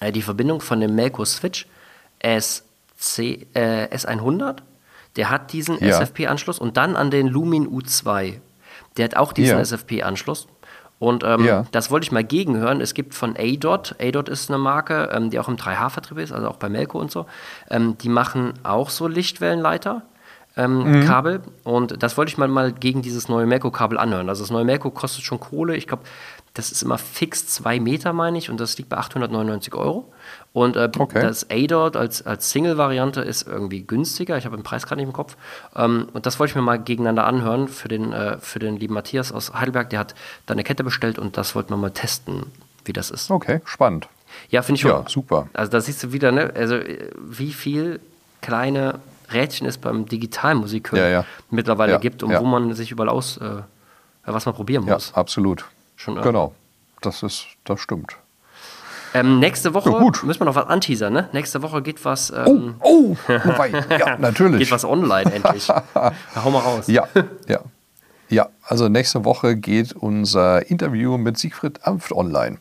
Äh, 0.00 0.12
die 0.12 0.22
Verbindung 0.22 0.60
von 0.60 0.80
dem 0.80 0.94
Melco 0.94 1.24
Switch 1.24 1.66
SC, 2.22 3.46
äh, 3.54 3.86
S100, 3.94 4.58
der 5.16 5.30
hat 5.30 5.52
diesen 5.52 5.78
ja. 5.78 6.00
SFP-Anschluss 6.00 6.58
und 6.58 6.76
dann 6.76 6.96
an 6.96 7.10
den 7.10 7.26
Lumin 7.26 7.68
U2. 7.68 8.40
Der 8.96 9.04
hat 9.04 9.16
auch 9.16 9.32
diesen 9.32 9.56
ja. 9.56 9.60
SFP-Anschluss. 9.62 10.48
Und 10.98 11.22
ähm, 11.24 11.44
ja. 11.44 11.64
das 11.70 11.90
wollte 11.90 12.04
ich 12.04 12.12
mal 12.12 12.24
gegenhören. 12.24 12.80
Es 12.80 12.92
gibt 12.92 13.14
von 13.14 13.36
ADOT, 13.38 13.94
ADOT 14.00 14.28
ist 14.28 14.50
eine 14.50 14.58
Marke, 14.58 15.10
ähm, 15.12 15.30
die 15.30 15.38
auch 15.38 15.48
im 15.48 15.56
3H-Vertrieb 15.56 16.18
ist, 16.18 16.32
also 16.32 16.48
auch 16.48 16.56
bei 16.56 16.68
Melco 16.68 16.98
und 16.98 17.10
so. 17.10 17.26
Ähm, 17.70 17.96
die 17.98 18.08
machen 18.08 18.54
auch 18.64 18.90
so 18.90 19.06
Lichtwellenleiter. 19.06 20.02
Ähm, 20.56 20.90
mhm. 20.90 21.06
Kabel 21.06 21.40
und 21.62 22.02
das 22.02 22.16
wollte 22.16 22.30
ich 22.30 22.38
mal, 22.38 22.48
mal 22.48 22.72
gegen 22.72 23.00
dieses 23.00 23.28
neue 23.28 23.46
Melco-Kabel 23.46 23.96
anhören. 23.96 24.28
Also 24.28 24.42
das 24.42 24.50
neue 24.50 24.64
Melco 24.64 24.90
kostet 24.90 25.22
schon 25.22 25.38
Kohle. 25.38 25.76
Ich 25.76 25.86
glaube, 25.86 26.02
das 26.54 26.72
ist 26.72 26.82
immer 26.82 26.98
fix 26.98 27.46
zwei 27.46 27.78
Meter, 27.78 28.12
meine 28.12 28.38
ich, 28.38 28.50
und 28.50 28.58
das 28.58 28.76
liegt 28.76 28.88
bei 28.88 28.96
899 28.96 29.74
Euro. 29.74 30.12
Und 30.58 30.76
äh, 30.76 30.90
okay. 30.98 31.22
das 31.22 31.48
A-Dot 31.50 31.94
als, 31.94 32.26
als 32.26 32.50
Single-Variante 32.50 33.20
ist 33.20 33.46
irgendwie 33.46 33.82
günstiger. 33.82 34.36
Ich 34.38 34.44
habe 34.44 34.56
den 34.56 34.64
Preis 34.64 34.86
gerade 34.86 35.00
nicht 35.00 35.06
im 35.06 35.12
Kopf. 35.12 35.36
Ähm, 35.76 36.08
und 36.12 36.26
das 36.26 36.40
wollte 36.40 36.50
ich 36.50 36.56
mir 36.56 36.62
mal 36.62 36.80
gegeneinander 36.80 37.26
anhören 37.26 37.68
für 37.68 37.86
den, 37.86 38.12
äh, 38.12 38.38
für 38.38 38.58
den 38.58 38.76
lieben 38.76 38.94
Matthias 38.94 39.30
aus 39.30 39.54
Heidelberg. 39.54 39.88
Der 39.90 40.00
hat 40.00 40.16
da 40.46 40.52
eine 40.54 40.64
Kette 40.64 40.82
bestellt 40.82 41.16
und 41.16 41.36
das 41.36 41.54
wollten 41.54 41.70
wir 41.70 41.76
mal 41.76 41.92
testen, 41.92 42.46
wie 42.84 42.92
das 42.92 43.12
ist. 43.12 43.30
Okay, 43.30 43.60
spannend. 43.66 44.08
Ja, 44.50 44.62
finde 44.62 44.78
ich 44.78 44.80
schon. 44.80 44.90
Ja, 44.90 45.04
super. 45.08 45.46
Also 45.52 45.70
da 45.70 45.80
siehst 45.80 46.02
du 46.02 46.12
wieder, 46.12 46.32
ne? 46.32 46.52
also 46.56 46.74
äh, 46.74 47.08
wie 47.16 47.52
viel 47.52 48.00
kleine 48.40 48.98
Rädchen 49.32 49.64
es 49.64 49.78
beim 49.78 50.06
Digitalmusik 50.06 50.90
ja, 50.92 51.08
ja. 51.08 51.24
mittlerweile 51.50 51.92
ja, 51.92 51.98
gibt 51.98 52.24
und 52.24 52.36
wo 52.36 52.44
man 52.44 52.74
sich 52.74 52.90
überall 52.90 53.10
aus, 53.10 53.36
äh, 53.36 53.62
was 54.24 54.44
man 54.44 54.56
probieren 54.56 54.86
muss. 54.86 55.10
Ja, 55.10 55.16
absolut. 55.16 55.66
Schon 55.94 56.20
genau, 56.20 56.52
das 57.00 57.22
ist, 57.22 57.46
das 57.64 57.78
stimmt. 57.78 58.16
Ähm, 59.14 59.38
nächste 59.38 59.74
Woche 59.74 59.90
ja, 59.90 60.00
müssen 60.24 60.40
wir 60.40 60.44
noch 60.44 60.54
was 60.54 60.66
anteasern, 60.66 61.12
ne? 61.12 61.28
Nächste 61.32 61.62
Woche 61.62 61.82
geht 61.82 62.04
was. 62.04 62.30
Ähm, 62.30 62.74
oh, 62.80 62.82
oh, 62.82 63.16
wobei, 63.44 63.70
ja, 63.98 64.16
natürlich. 64.18 64.60
geht 64.60 64.70
was 64.70 64.84
online 64.84 65.32
endlich. 65.32 65.68
hau 66.44 66.50
mal 66.50 66.60
raus. 66.60 66.86
Ja, 66.88 67.08
ja. 67.48 67.60
Ja, 68.30 68.48
also 68.62 68.88
nächste 68.88 69.24
Woche 69.24 69.56
geht 69.56 69.94
unser 69.94 70.70
Interview 70.70 71.16
mit 71.16 71.38
Siegfried 71.38 71.86
Amft 71.86 72.12
online. 72.12 72.58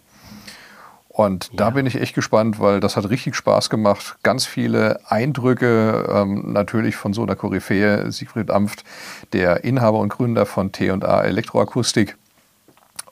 Und 1.10 1.45
ja. 1.45 1.51
da 1.55 1.69
bin 1.71 1.88
ich 1.88 1.99
echt 1.99 2.13
gespannt, 2.13 2.60
weil 2.60 2.79
das 2.79 2.95
hat 2.95 3.10
richtig 3.10 3.36
Spaß 3.36 3.69
gemacht. 3.69 4.17
Ganz 4.21 4.45
viele 4.45 4.99
Eindrücke, 5.10 6.07
ähm, 6.10 6.53
natürlich 6.53 6.95
von 6.95 7.12
so 7.12 7.23
einer 7.23 7.36
Koryphäe, 7.36 8.12
Siegfried 8.12 8.51
Amft, 8.51 8.83
der 9.33 9.63
Inhaber 9.63 9.97
und 9.97 10.10
Gründer 10.10 10.45
von 10.45 10.71
T&A 10.71 11.21
Elektroakustik. 11.23 12.15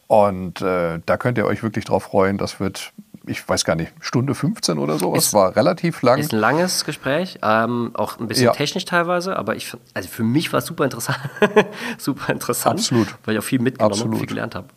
Und 0.08 0.62
äh, 0.62 1.00
da 1.04 1.18
könnt 1.18 1.40
ihr 1.40 1.46
euch 1.46 1.64
wirklich 1.64 1.86
drauf 1.86 2.04
freuen. 2.04 2.38
Das 2.38 2.60
wird 2.60 2.94
ich 3.28 3.48
weiß 3.48 3.66
gar 3.66 3.76
nicht, 3.76 3.92
Stunde 4.00 4.36
15 4.36 4.78
oder 4.78 4.98
so. 4.98 5.16
Es 5.16 5.34
war 5.34 5.56
relativ 5.56 6.02
lang. 6.02 6.20
Ist 6.20 6.34
ein 6.34 6.40
langes 6.40 6.86
Gespräch, 6.86 7.40
ähm, 7.42 7.92
auch 7.94 8.20
ein 8.20 8.28
bisschen 8.28 8.46
ja. 8.46 8.52
technisch 8.54 8.86
teilweise, 8.86 9.38
aber 9.38 9.56
ich, 9.56 9.76
also 9.94 10.10
für 10.10 10.24
mich 10.24 10.52
war 10.54 10.60
es 10.60 10.66
super 10.66 10.84
interessant. 10.84 11.20
super 11.98 12.32
interessant. 12.32 12.80
Absolut. 12.80 13.16
Weil 13.26 13.36
ich 13.36 13.40
auch 13.40 13.44
viel 13.44 13.60
mitgenommen 13.60 14.02
und 14.02 14.18
viel 14.18 14.28
gelernt 14.28 14.56
habe. 14.56 14.68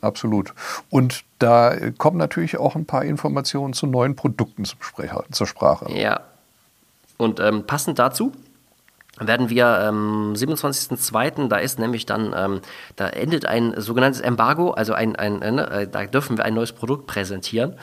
Absolut. 0.00 0.54
Und 0.90 1.24
da 1.38 1.74
kommen 1.98 2.18
natürlich 2.18 2.56
auch 2.58 2.76
ein 2.76 2.86
paar 2.86 3.04
Informationen 3.04 3.72
zu 3.72 3.86
neuen 3.86 4.16
Produkten 4.16 4.64
zum 4.64 4.80
Spre 4.82 5.24
zur 5.30 5.46
Sprache. 5.46 5.90
Ja. 5.92 6.20
Und 7.16 7.40
ähm, 7.40 7.66
passend 7.66 7.98
dazu 7.98 8.32
werden 9.20 9.50
wir 9.50 9.66
am 9.66 10.30
ähm, 10.30 10.34
27.02., 10.34 11.48
da 11.48 11.56
ist 11.56 11.78
nämlich 11.78 12.06
dann, 12.06 12.34
ähm, 12.36 12.60
da 12.96 13.08
endet 13.08 13.46
ein 13.46 13.74
sogenanntes 13.76 14.20
Embargo, 14.20 14.70
also 14.70 14.92
ein, 14.92 15.16
ein, 15.16 15.42
äh, 15.42 15.52
ne, 15.52 15.70
äh, 15.70 15.88
da 15.88 16.04
dürfen 16.06 16.36
wir 16.36 16.44
ein 16.44 16.54
neues 16.54 16.72
Produkt 16.72 17.06
präsentieren. 17.06 17.74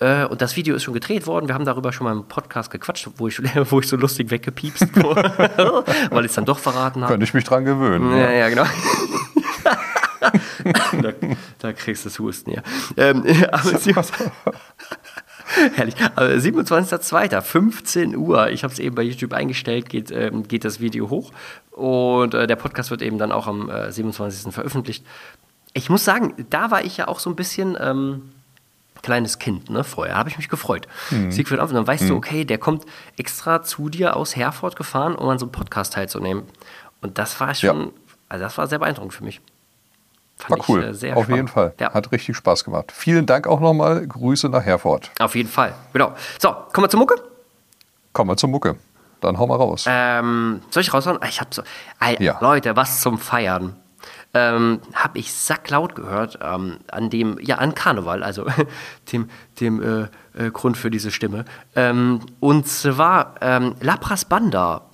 Äh, 0.00 0.24
und 0.24 0.42
das 0.42 0.56
Video 0.56 0.74
ist 0.74 0.82
schon 0.82 0.94
gedreht 0.94 1.26
worden. 1.26 1.46
Wir 1.46 1.54
haben 1.54 1.64
darüber 1.64 1.92
schon 1.92 2.04
mal 2.04 2.12
im 2.12 2.24
Podcast 2.24 2.70
gequatscht, 2.70 3.08
wo 3.16 3.28
ich, 3.28 3.38
wo 3.70 3.80
ich 3.80 3.88
so 3.88 3.96
lustig 3.96 4.30
weggepiepst 4.30 4.96
wurde, 5.02 5.84
weil 6.10 6.24
ich 6.24 6.30
es 6.30 6.34
dann 6.34 6.44
doch 6.44 6.58
verraten 6.58 7.02
habe. 7.02 7.12
Könnte 7.12 7.24
ich 7.24 7.34
mich 7.34 7.44
dran 7.44 7.64
gewöhnen. 7.64 8.16
Ja, 8.16 8.30
ja, 8.30 8.48
genau. 8.48 8.64
da, 11.02 11.12
da, 11.58 11.72
kriegst 11.72 12.04
du 12.04 12.08
das 12.08 12.18
Husten, 12.18 12.50
ja. 12.50 12.62
Ähm, 12.96 13.24
aber 13.50 13.78
Herrlich. 15.74 15.94
27.02. 15.96 17.40
15 17.40 18.16
Uhr. 18.16 18.50
Ich 18.50 18.64
habe 18.64 18.72
es 18.72 18.78
eben 18.78 18.94
bei 18.94 19.02
YouTube 19.02 19.32
eingestellt, 19.32 19.88
geht, 19.88 20.10
ähm, 20.10 20.46
geht 20.48 20.64
das 20.64 20.80
Video 20.80 21.10
hoch. 21.10 21.32
Und 21.70 22.34
äh, 22.34 22.46
der 22.46 22.56
Podcast 22.56 22.90
wird 22.90 23.02
eben 23.02 23.18
dann 23.18 23.32
auch 23.32 23.46
am 23.46 23.70
äh, 23.70 23.90
27. 23.90 24.52
veröffentlicht. 24.52 25.04
Ich 25.74 25.88
muss 25.88 26.04
sagen, 26.04 26.34
da 26.50 26.70
war 26.70 26.84
ich 26.84 26.96
ja 26.98 27.08
auch 27.08 27.18
so 27.18 27.30
ein 27.30 27.36
bisschen 27.36 27.76
ähm, 27.80 28.30
kleines 29.02 29.38
Kind, 29.38 29.70
ne? 29.70 29.84
Vorher 29.84 30.16
habe 30.16 30.28
ich 30.28 30.36
mich 30.36 30.48
gefreut. 30.48 30.86
Mhm. 31.10 31.32
Siegfried 31.32 31.60
Amf, 31.60 31.72
dann 31.72 31.86
weißt 31.86 32.04
mhm. 32.04 32.08
du, 32.08 32.16
okay, 32.16 32.44
der 32.44 32.58
kommt 32.58 32.84
extra 33.16 33.62
zu 33.62 33.88
dir 33.88 34.16
aus 34.16 34.36
Herford 34.36 34.76
gefahren, 34.76 35.14
um 35.14 35.28
an 35.28 35.38
so 35.38 35.46
einem 35.46 35.52
Podcast 35.52 35.94
teilzunehmen. 35.94 36.44
Und 37.00 37.18
das 37.18 37.40
war 37.40 37.54
schon, 37.54 37.80
ja. 37.80 37.90
also 38.28 38.44
das 38.44 38.58
war 38.58 38.66
sehr 38.66 38.78
beeindruckend 38.78 39.14
für 39.14 39.24
mich. 39.24 39.40
Fand 40.36 40.50
War 40.50 40.68
cool. 40.68 40.92
Ich, 40.94 41.02
äh, 41.02 41.12
Auf 41.12 41.24
spannend. 41.24 41.36
jeden 41.36 41.48
Fall. 41.48 41.74
Ja. 41.78 41.92
Hat 41.92 42.10
richtig 42.12 42.36
Spaß 42.36 42.64
gemacht. 42.64 42.92
Vielen 42.92 43.26
Dank 43.26 43.46
auch 43.46 43.60
nochmal. 43.60 44.06
Grüße 44.06 44.48
nach 44.48 44.64
Herford. 44.64 45.10
Auf 45.20 45.34
jeden 45.34 45.48
Fall. 45.48 45.74
Genau. 45.92 46.12
So, 46.40 46.50
kommen 46.72 46.86
wir 46.86 46.90
zur 46.90 47.00
Mucke? 47.00 47.16
Kommen 48.12 48.30
wir 48.30 48.36
zur 48.36 48.48
Mucke. 48.48 48.76
Dann 49.20 49.38
hau 49.38 49.46
mal 49.46 49.56
raus. 49.56 49.84
Ähm, 49.88 50.60
soll 50.70 50.82
ich 50.82 50.92
raushauen? 50.92 51.18
Ich 51.28 51.40
hab 51.40 51.54
so. 51.54 51.62
Ey, 52.00 52.16
ja. 52.22 52.38
Leute, 52.40 52.74
was 52.74 53.00
zum 53.00 53.18
Feiern. 53.18 53.76
Ähm, 54.34 54.80
habe 54.94 55.18
ich 55.18 55.32
sacklaut 55.32 55.94
gehört 55.94 56.38
ähm, 56.42 56.78
an 56.90 57.10
dem, 57.10 57.38
ja, 57.40 57.56
an 57.58 57.74
Karneval, 57.74 58.22
also 58.22 58.46
dem, 59.12 59.28
dem 59.60 59.82
äh, 59.82 60.08
äh, 60.34 60.50
Grund 60.50 60.76
für 60.76 60.90
diese 60.90 61.10
Stimme. 61.10 61.44
Ähm, 61.76 62.20
und 62.40 62.66
zwar 62.66 63.34
ähm, 63.42 63.74
Lapras 63.80 64.24
Banda 64.24 64.86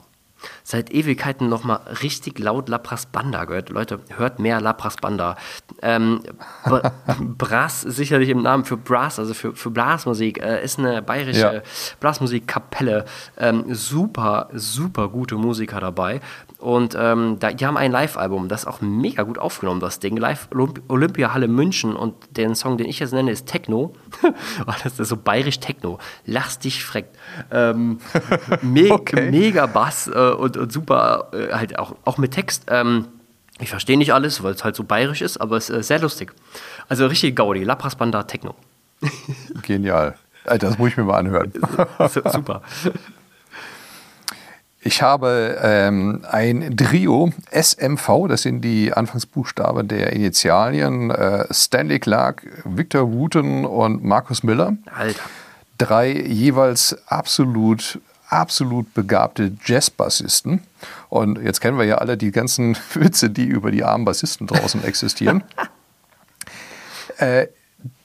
seit 0.62 0.92
Ewigkeiten 0.92 1.48
nochmal 1.48 1.80
richtig 2.02 2.38
laut 2.38 2.68
Lapras 2.68 3.06
Banda 3.06 3.44
gehört. 3.44 3.70
Leute, 3.70 4.00
hört 4.16 4.38
mehr 4.38 4.60
Lapras 4.60 4.96
Banda. 4.96 5.36
Ähm, 5.82 6.20
Brass, 7.20 7.82
sicherlich 7.82 8.28
im 8.28 8.42
Namen 8.42 8.64
für 8.64 8.76
Brass, 8.76 9.18
also 9.18 9.34
für, 9.34 9.54
für 9.54 9.70
Blasmusik, 9.70 10.42
äh, 10.42 10.62
ist 10.62 10.78
eine 10.78 11.02
bayerische 11.02 11.40
ja. 11.40 11.62
Blasmusikkapelle. 12.00 13.04
Ähm, 13.36 13.74
super, 13.74 14.48
super 14.52 15.08
gute 15.08 15.36
Musiker 15.36 15.80
dabei. 15.80 16.20
Und 16.58 16.96
ähm, 16.98 17.36
da, 17.38 17.52
die 17.52 17.64
haben 17.64 17.76
ein 17.76 17.92
Live-Album, 17.92 18.48
das 18.48 18.62
ist 18.62 18.66
auch 18.66 18.80
mega 18.80 19.22
gut 19.22 19.38
aufgenommen, 19.38 19.78
das 19.78 20.00
Ding. 20.00 20.16
Live 20.16 20.48
Olympia 20.88 21.32
Halle 21.32 21.46
München 21.46 21.94
und 21.94 22.14
den 22.36 22.56
Song, 22.56 22.76
den 22.76 22.88
ich 22.88 22.98
jetzt 22.98 23.12
nenne, 23.12 23.30
ist 23.30 23.46
Techno. 23.46 23.94
Oh, 24.66 24.72
das 24.82 24.98
ist 24.98 25.08
so 25.08 25.16
bayerisch 25.16 25.60
Techno. 25.60 25.98
Lachs 26.26 26.58
dich 26.58 26.84
freckt. 26.84 27.16
Ähm, 27.52 28.00
me 28.62 28.90
okay. 28.90 29.30
Mega 29.30 29.66
Bass 29.66 30.08
äh, 30.08 30.32
und, 30.32 30.56
und 30.56 30.72
super, 30.72 31.28
äh, 31.32 31.52
halt 31.54 31.78
auch, 31.78 31.94
auch 32.04 32.18
mit 32.18 32.32
Text. 32.32 32.64
Ähm, 32.68 33.06
ich 33.60 33.70
verstehe 33.70 33.96
nicht 33.96 34.12
alles, 34.12 34.42
weil 34.42 34.52
es 34.52 34.64
halt 34.64 34.74
so 34.74 34.82
bayerisch 34.82 35.22
ist, 35.22 35.40
aber 35.40 35.56
es 35.56 35.70
ist 35.70 35.76
äh, 35.76 35.82
sehr 35.82 36.00
lustig. 36.00 36.34
Also 36.88 37.06
richtig 37.06 37.36
Gaudi, 37.36 37.62
Lapras 37.62 37.94
Banda 37.94 38.24
Techno. 38.24 38.56
Genial. 39.62 40.16
Alter, 40.44 40.68
das 40.68 40.78
muss 40.78 40.90
ich 40.90 40.96
mir 40.96 41.04
mal 41.04 41.18
anhören. 41.18 41.52
Super. 42.32 42.62
Ich 44.88 45.02
habe 45.02 45.58
ähm, 45.62 46.24
ein 46.30 46.74
Trio 46.74 47.30
SMV, 47.50 48.26
das 48.26 48.40
sind 48.40 48.62
die 48.62 48.90
Anfangsbuchstaben 48.90 49.86
der 49.86 50.14
Initialien, 50.14 51.10
äh, 51.10 51.44
Stanley 51.50 51.98
Clark, 51.98 52.46
Victor 52.64 53.12
Wooten 53.12 53.66
und 53.66 54.02
Markus 54.02 54.42
Miller. 54.42 54.78
Alter. 54.96 55.20
Drei 55.76 56.10
jeweils 56.10 56.96
absolut, 57.06 58.00
absolut 58.30 58.94
begabte 58.94 59.52
Jazzbassisten. 59.62 60.62
Und 61.10 61.38
jetzt 61.42 61.60
kennen 61.60 61.76
wir 61.76 61.84
ja 61.84 61.98
alle 61.98 62.16
die 62.16 62.30
ganzen 62.30 62.74
Witze, 62.94 63.28
die 63.28 63.44
über 63.44 63.70
die 63.70 63.84
armen 63.84 64.06
Bassisten 64.06 64.46
draußen 64.46 64.82
existieren. 64.84 65.44
äh, 67.18 67.48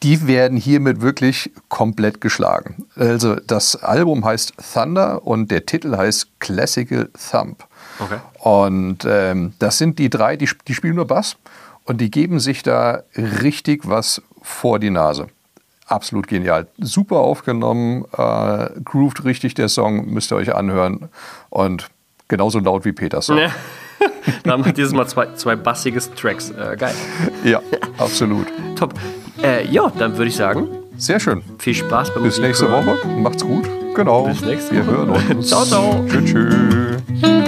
die 0.03 0.27
werden 0.27 0.57
hiermit 0.57 1.01
wirklich 1.01 1.51
komplett 1.69 2.21
geschlagen. 2.21 2.85
Also 2.95 3.35
das 3.35 3.75
Album 3.75 4.23
heißt 4.23 4.53
Thunder 4.73 5.25
und 5.25 5.49
der 5.49 5.65
Titel 5.65 5.95
heißt 5.97 6.27
Classical 6.39 7.09
Thump. 7.31 7.65
Okay. 7.99 8.17
Und 8.39 8.99
ähm, 9.05 9.53
das 9.59 9.77
sind 9.77 9.99
die 9.99 10.09
drei, 10.09 10.35
die, 10.37 10.49
die 10.67 10.73
spielen 10.73 10.95
nur 10.95 11.07
Bass 11.07 11.37
und 11.85 12.01
die 12.01 12.11
geben 12.11 12.39
sich 12.39 12.63
da 12.63 13.03
richtig 13.15 13.87
was 13.87 14.21
vor 14.41 14.79
die 14.79 14.89
Nase. 14.89 15.27
Absolut 15.87 16.27
genial. 16.27 16.67
Super 16.77 17.17
aufgenommen, 17.17 18.05
äh, 18.17 18.69
grooved 18.83 19.25
richtig 19.25 19.53
der 19.55 19.69
Song, 19.69 20.09
müsst 20.09 20.31
ihr 20.31 20.35
euch 20.35 20.55
anhören. 20.55 21.09
Und 21.49 21.89
genauso 22.27 22.59
laut 22.59 22.85
wie 22.85 22.91
Peters 22.91 23.27
Song. 23.27 23.39
Ja. 23.99 24.09
Dann 24.43 24.53
haben 24.53 24.65
wir 24.65 24.73
dieses 24.73 24.91
Mal 24.91 25.07
zwei, 25.07 25.33
zwei 25.35 25.55
bassige 25.55 25.99
Tracks. 26.15 26.49
Äh, 26.49 26.75
geil. 26.77 26.95
Ja, 27.45 27.61
absolut. 27.97 28.47
Top. 28.75 28.93
Äh, 29.43 29.67
ja, 29.67 29.91
dann 29.97 30.17
würde 30.17 30.29
ich 30.29 30.35
sagen. 30.35 30.67
Sehr 30.97 31.19
schön. 31.19 31.43
Viel 31.59 31.73
Spaß 31.73 32.13
beim 32.13 32.23
Bis 32.23 32.39
nächste 32.39 32.71
Woche. 32.71 32.95
Macht's 33.17 33.43
gut. 33.43 33.67
Genau. 33.95 34.25
Bis 34.27 34.41
nächste 34.41 34.75
Woche. 34.75 34.87
Wir 34.87 34.97
hören 34.97 35.09
uns. 35.37 35.49
ciao, 35.49 35.65
ciao. 35.65 36.05
Tschüss. 36.07 36.31
tschüss. 36.31 37.42